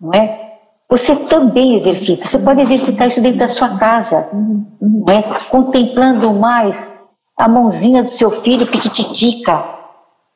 [0.00, 0.38] não é?
[0.88, 2.26] Você também exercita.
[2.26, 4.28] Você pode exercitar isso dentro da sua casa,
[4.80, 5.22] não é?
[5.48, 7.00] Contemplando mais
[7.38, 9.64] a mãozinha do seu filho piquititica,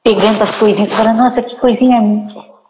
[0.02, 2.00] pegando as coisinhas, falando, nossa, que coisinha,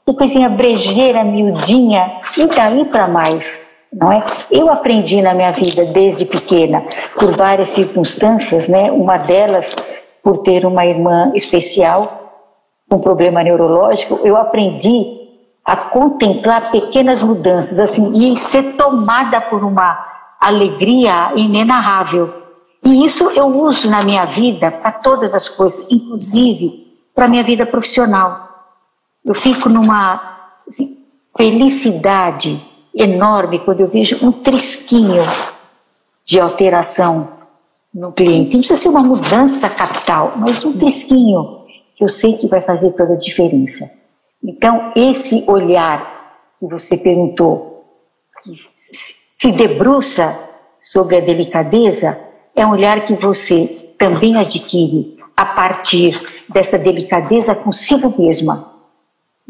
[0.05, 4.23] que coisinha brejeira, miudinha, e daí para mais, é?
[4.51, 6.83] Eu aprendi na minha vida desde pequena,
[7.17, 8.91] por várias circunstâncias, né?
[8.91, 9.77] Uma delas
[10.25, 12.33] por ter uma irmã especial
[12.89, 15.23] com problema neurológico, eu aprendi
[15.63, 20.03] a contemplar pequenas mudanças, assim, e ser tomada por uma
[20.41, 22.43] alegria inenarrável.
[22.83, 27.67] E isso eu uso na minha vida para todas as coisas, inclusive para minha vida
[27.67, 28.49] profissional.
[29.25, 30.99] Eu fico numa assim,
[31.37, 32.63] felicidade
[32.95, 35.23] enorme quando eu vejo um trisquinho
[36.25, 37.44] de alteração
[37.95, 38.55] no cliente.
[38.55, 41.65] Não precisa ser uma mudança capital, mas um trisquinho
[41.95, 43.89] que eu sei que vai fazer toda a diferença.
[44.43, 47.85] Então, esse olhar que você perguntou,
[48.43, 50.37] que se debruça
[50.81, 52.19] sobre a delicadeza,
[52.55, 58.73] é um olhar que você também adquire a partir dessa delicadeza consigo mesma,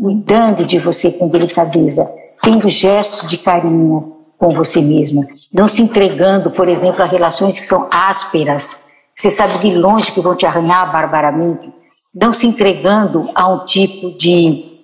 [0.01, 2.09] cuidando de você com delicadeza,
[2.43, 5.23] tendo gestos de carinho, com você mesma,
[5.53, 10.21] não se entregando, por exemplo, a relações que são ásperas, você sabe de longe que
[10.21, 11.73] vão te arranhar barbaramente,
[12.15, 14.83] não se entregando a um tipo de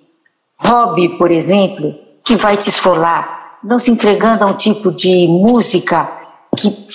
[0.57, 1.93] hobby, por exemplo,
[2.23, 6.09] que vai te esfolar, não se entregando a um tipo de música
[6.57, 6.87] que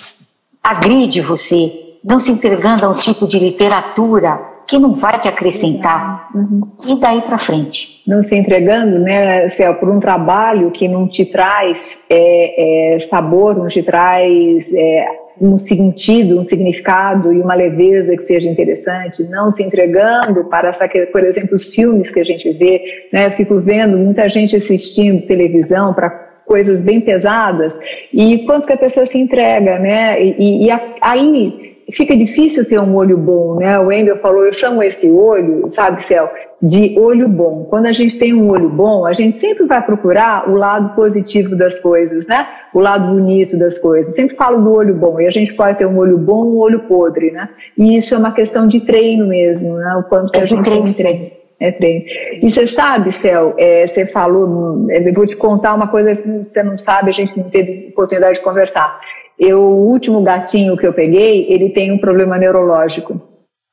[0.63, 6.29] agride você, não se entregando a um tipo de literatura que não vai te acrescentar.
[6.35, 6.63] Uhum.
[6.87, 8.03] E daí para frente.
[8.07, 13.57] Não se entregando, né, Céu, por um trabalho que não te traz é, é, sabor,
[13.57, 15.07] não te traz é,
[15.41, 20.89] um sentido, um significado e uma leveza que seja interessante, não se entregando para, essa,
[21.13, 25.27] por exemplo, os filmes que a gente vê, né, eu fico vendo muita gente assistindo
[25.27, 26.11] televisão para
[26.47, 27.79] coisas bem pesadas
[28.13, 32.95] e quanto que a pessoa se entrega, né, e, e aí fica difícil ter um
[32.97, 33.79] olho bom, né?
[33.79, 36.31] O Wendel falou, eu chamo esse olho, sabe, Céu,
[36.61, 37.65] de olho bom.
[37.71, 41.55] Quando a gente tem um olho bom, a gente sempre vai procurar o lado positivo
[41.55, 42.47] das coisas, né?
[42.75, 44.15] O lado bonito das coisas.
[44.15, 46.81] Sempre falo do olho bom, e a gente pode ter um olho bom um olho
[46.81, 47.49] podre, né?
[47.77, 49.97] E isso é uma questão de treino mesmo, né?
[49.97, 51.31] O quanto que a gente tem treino.
[51.59, 52.05] É treino.
[52.43, 56.63] E você sabe, Céu, é, você falou, eu vou te contar uma coisa que você
[56.63, 59.01] não sabe, a gente não teve oportunidade de conversar.
[59.39, 63.21] Eu, o último gatinho que eu peguei, ele tem um problema neurológico,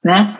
[0.03, 0.35] né?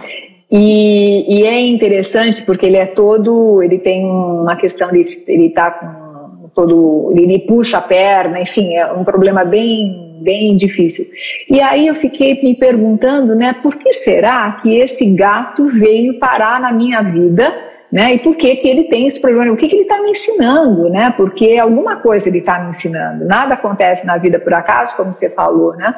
[0.52, 5.72] E, e, é interessante porque ele é todo, ele tem uma questão de, ele tá
[5.72, 11.06] com todo, ele puxa a perna, enfim, é um problema bem, bem difícil.
[11.50, 16.60] E aí eu fiquei me perguntando, né, por que será que esse gato veio parar
[16.60, 17.52] na minha vida?
[17.94, 18.16] Né?
[18.16, 19.54] E por que, que ele tem esse problema?
[19.54, 21.14] O que, que ele está me ensinando, né?
[21.16, 23.24] Porque alguma coisa ele está me ensinando.
[23.24, 25.94] Nada acontece na vida por acaso, como você falou, né?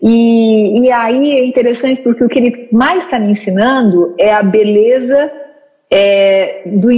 [0.00, 4.42] E, e aí é interessante porque o que ele mais está me ensinando é a
[4.42, 5.30] beleza
[5.90, 6.88] é, do,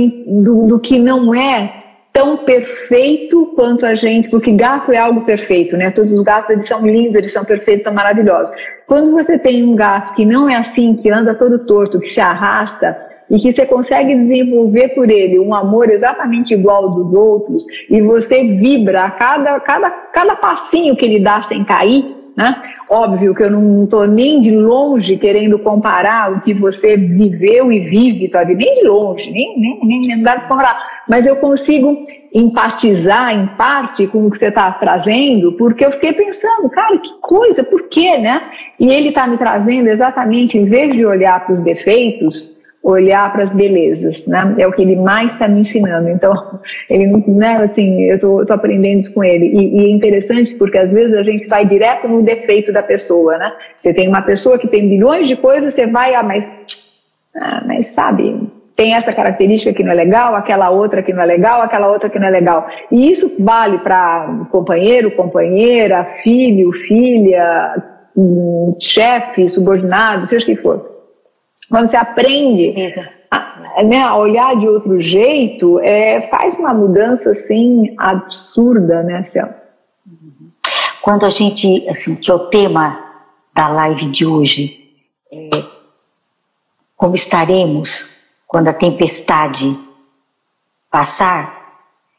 [0.45, 1.75] do, do que não é
[2.13, 5.91] tão perfeito quanto a gente, porque gato é algo perfeito, né?
[5.91, 8.55] Todos os gatos eles são lindos, eles são perfeitos, são maravilhosos.
[8.87, 12.21] Quando você tem um gato que não é assim, que anda todo torto, que se
[12.21, 17.67] arrasta, e que você consegue desenvolver por ele um amor exatamente igual ao dos outros
[17.89, 22.05] e você vibra a cada, cada, cada passinho que ele dá sem cair,
[22.37, 22.61] né?
[22.89, 27.81] Óbvio que eu não estou nem de longe querendo comparar o que você viveu e
[27.81, 28.45] vive, tá?
[28.45, 33.47] nem de longe, nem, nem, nem, nem dá para comparar, mas eu consigo empatizar em
[33.57, 37.89] parte com o que você está trazendo, porque eu fiquei pensando, cara, que coisa, por
[37.89, 38.43] quê, né?
[38.79, 43.45] E ele está me trazendo exatamente, em vez de olhar para os defeitos, olhar para
[43.45, 44.55] as belezas, né?
[44.59, 46.09] É o que ele mais está me ensinando.
[46.09, 46.33] Então,
[46.89, 49.47] ele não, né, assim, eu tô, tô aprendendo isso com ele.
[49.47, 53.37] E, e, é interessante porque às vezes a gente vai direto no defeito da pessoa,
[53.37, 53.53] né?
[53.81, 56.99] Você tem uma pessoa que tem bilhões de coisas, você vai, ah, mas,
[57.37, 61.27] ah, mas sabe, tem essa característica que não é legal, aquela outra que não é
[61.27, 62.67] legal, aquela outra que não é legal.
[62.91, 67.75] E isso vale para companheiro, companheira, filho, filha,
[68.17, 70.90] hum, chefe, subordinado, seja o que for.
[71.71, 72.75] Quando você aprende
[73.31, 79.49] a, né, a, olhar de outro jeito, é, faz uma mudança assim absurda, né, Céu?
[81.01, 82.99] Quando a gente, assim, que é o tema
[83.55, 84.91] da live de hoje,
[85.33, 85.49] é,
[86.97, 88.19] como estaremos
[88.49, 89.79] quando a tempestade
[90.91, 91.79] passar,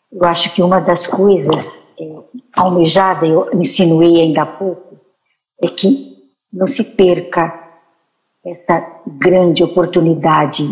[0.09, 2.15] eu acho que uma das coisas é,
[2.55, 4.97] almejada, eu insinuei ainda há pouco,
[5.61, 6.17] é que
[6.51, 7.60] não se perca
[8.45, 10.63] essa grande oportunidade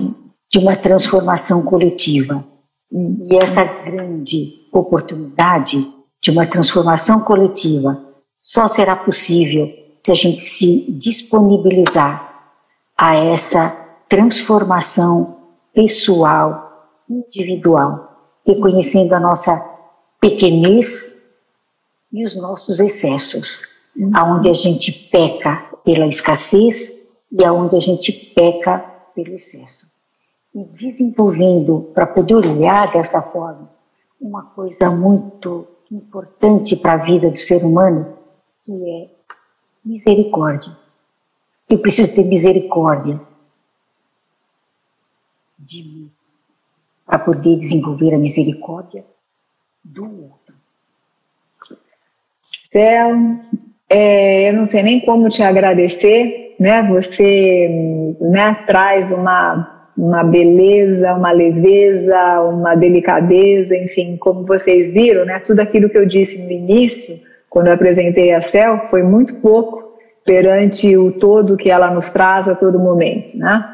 [0.52, 2.44] de uma transformação coletiva.
[2.92, 5.78] E essa grande oportunidade
[6.22, 8.04] de uma transformação coletiva
[8.38, 12.54] só será possível se a gente se disponibilizar
[12.98, 13.70] a essa
[14.08, 15.38] transformação
[15.74, 18.10] pessoal, individual,
[18.46, 19.56] reconhecendo a nossa
[20.20, 21.38] pequenez
[22.12, 23.62] e os nossos excessos,
[23.96, 24.12] uhum.
[24.16, 26.99] aonde a gente peca pela escassez
[27.32, 28.80] e aonde a gente peca
[29.14, 29.88] pelo excesso.
[30.54, 33.70] E desenvolvendo, para poder olhar dessa forma,
[34.20, 38.18] uma coisa muito importante para a vida do ser humano,
[38.66, 39.10] que é
[39.86, 40.76] misericórdia.
[41.70, 43.20] Eu preciso ter misericórdia
[45.58, 46.12] de mim,
[47.06, 49.06] para poder desenvolver a misericórdia
[49.84, 50.56] do outro.
[52.52, 53.16] Céu,
[53.88, 56.84] é, eu não sei nem como te agradecer né?
[56.92, 65.40] Você né, traz uma, uma beleza, uma leveza, uma delicadeza, enfim, como vocês viram, né?
[65.40, 67.16] Tudo aquilo que eu disse no início,
[67.50, 72.48] quando eu apresentei a Cel, foi muito pouco perante o todo que ela nos traz
[72.48, 73.66] a todo momento, né?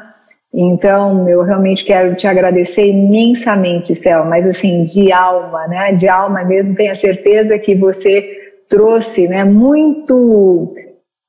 [0.54, 5.92] Então, eu realmente quero te agradecer imensamente, Cel, mas assim, de alma, né?
[5.92, 10.74] De alma mesmo, tenho a certeza que você trouxe, né, muito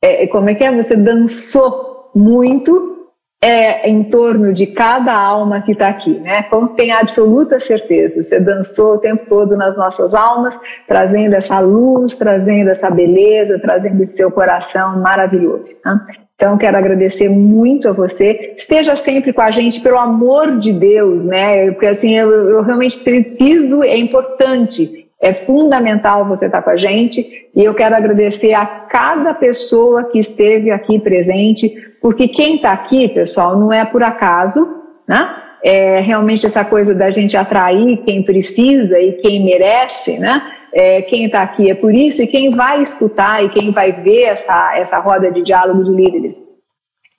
[0.01, 0.75] é, é, como é que é?
[0.75, 2.97] Você dançou muito
[3.41, 6.43] é, em torno de cada alma que está aqui, né?
[6.43, 12.15] Como tem absoluta certeza, você dançou o tempo todo nas nossas almas, trazendo essa luz,
[12.15, 15.75] trazendo essa beleza, trazendo esse seu coração maravilhoso.
[15.85, 15.99] Né?
[16.35, 18.53] Então, quero agradecer muito a você.
[18.55, 21.71] Esteja sempre com a gente, pelo amor de Deus, né?
[21.71, 27.49] Porque assim, eu, eu realmente preciso, é importante é fundamental você estar com a gente
[27.55, 31.70] e eu quero agradecer a cada pessoa que esteve aqui presente,
[32.01, 34.65] porque quem está aqui, pessoal, não é por acaso,
[35.07, 35.36] né?
[35.63, 40.53] É realmente essa coisa da gente atrair quem precisa e quem merece, né?
[40.72, 44.24] É, quem está aqui é por isso, e quem vai escutar e quem vai ver
[44.24, 46.47] essa, essa roda de diálogo de líderes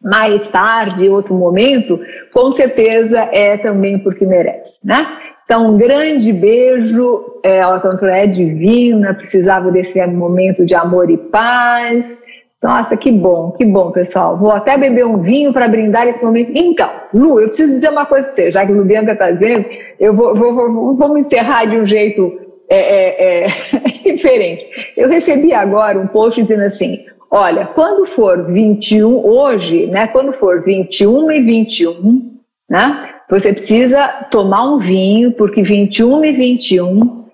[0.00, 2.00] mais tarde, outro momento,
[2.32, 5.18] com certeza é também porque merece, né?
[5.48, 11.16] Então, um grande beijo, é, a tanto é divina, precisava desse momento de amor e
[11.16, 12.20] paz.
[12.62, 14.36] Nossa, que bom, que bom, pessoal.
[14.36, 16.52] Vou até beber um vinho para brindar esse momento.
[16.54, 19.64] Então, Lu, eu preciso dizer uma coisa para você, já que o Bianca está dizendo,
[19.98, 22.38] eu vou, vou, vou, encerrar de um jeito
[22.68, 23.48] é, é, é,
[24.12, 24.66] diferente.
[24.98, 30.62] Eu recebi agora um post dizendo assim: olha, quando for 21, hoje, né, quando for
[30.62, 32.32] 21 e 21,
[32.68, 37.24] né, você precisa tomar um vinho, porque 21 e 21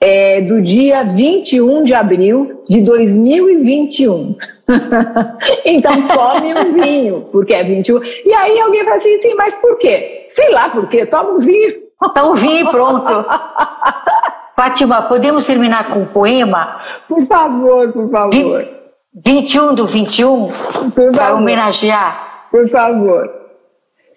[0.00, 4.36] é do dia 21 de abril de 2021.
[5.64, 8.02] então tome um vinho, porque é 21.
[8.24, 10.26] E aí alguém fala assim, sim, mas por quê?
[10.28, 11.74] Sei lá por quê, toma um vinho.
[12.14, 13.26] Toma um vinho pronto.
[14.56, 16.80] Fátima, podemos terminar com um poema?
[17.08, 18.68] Por favor, por favor.
[19.24, 20.50] 21 do 21?
[21.14, 22.48] Para homenagear?
[22.50, 23.39] Por favor.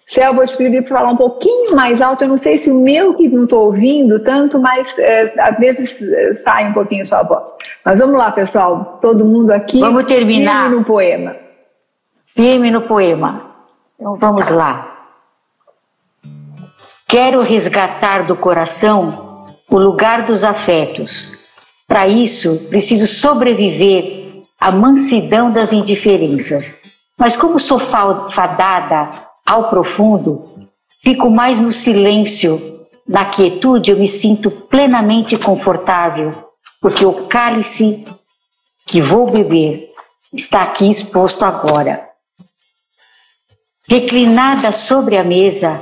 [0.06, 2.24] Céu, vou te pedir para falar um pouquinho mais alto.
[2.24, 6.00] Eu não sei se o meu que não estou ouvindo tanto, mas é, às vezes
[6.02, 7.42] é, sai um pouquinho sua voz.
[7.84, 8.98] Mas vamos lá, pessoal.
[9.00, 9.80] Todo mundo aqui.
[9.80, 10.64] Vamos terminar.
[10.64, 11.36] Firme no poema.
[12.34, 13.50] Firme no poema.
[13.98, 14.90] Então vamos lá.
[17.08, 21.48] Quero resgatar do coração o lugar dos afetos.
[21.86, 26.82] Para isso, preciso sobreviver à mansidão das indiferenças.
[27.16, 29.10] Mas como sou fadada
[29.44, 30.68] ao profundo,
[31.02, 32.72] fico mais no silêncio.
[33.06, 36.32] Na quietude eu me sinto plenamente confortável,
[36.80, 38.04] porque o cálice
[38.86, 39.90] que vou beber
[40.32, 42.08] está aqui exposto agora.
[43.86, 45.78] Reclinada sobre a mesa,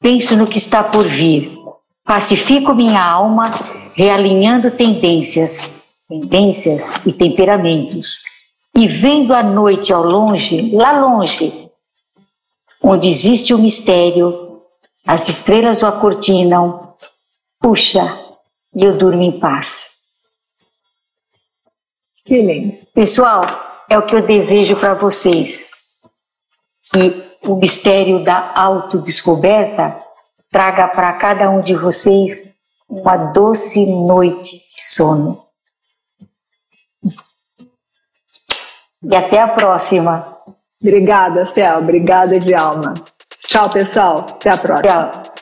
[0.00, 1.56] penso no que está por vir.
[2.04, 3.52] Pacifico minha alma,
[3.94, 8.20] realinhando tendências, tendências e temperamentos.
[8.74, 11.65] E vendo a noite ao longe, lá longe,
[12.86, 14.62] onde existe o um mistério,
[15.04, 16.94] as estrelas o acortinam,
[17.58, 18.16] puxa,
[18.72, 19.88] e eu durmo em paz.
[22.24, 22.86] Que lindo.
[22.94, 23.42] Pessoal,
[23.88, 25.70] é o que eu desejo para vocês.
[26.92, 29.98] Que o mistério da autodescoberta
[30.50, 32.56] traga para cada um de vocês
[32.88, 35.44] uma doce noite de sono.
[39.02, 40.35] E até a próxima.
[40.80, 41.78] Obrigada, Céu.
[41.78, 42.94] Obrigada de alma.
[43.46, 44.26] Tchau, pessoal.
[44.28, 45.10] Até a próxima.
[45.10, 45.36] Tchau.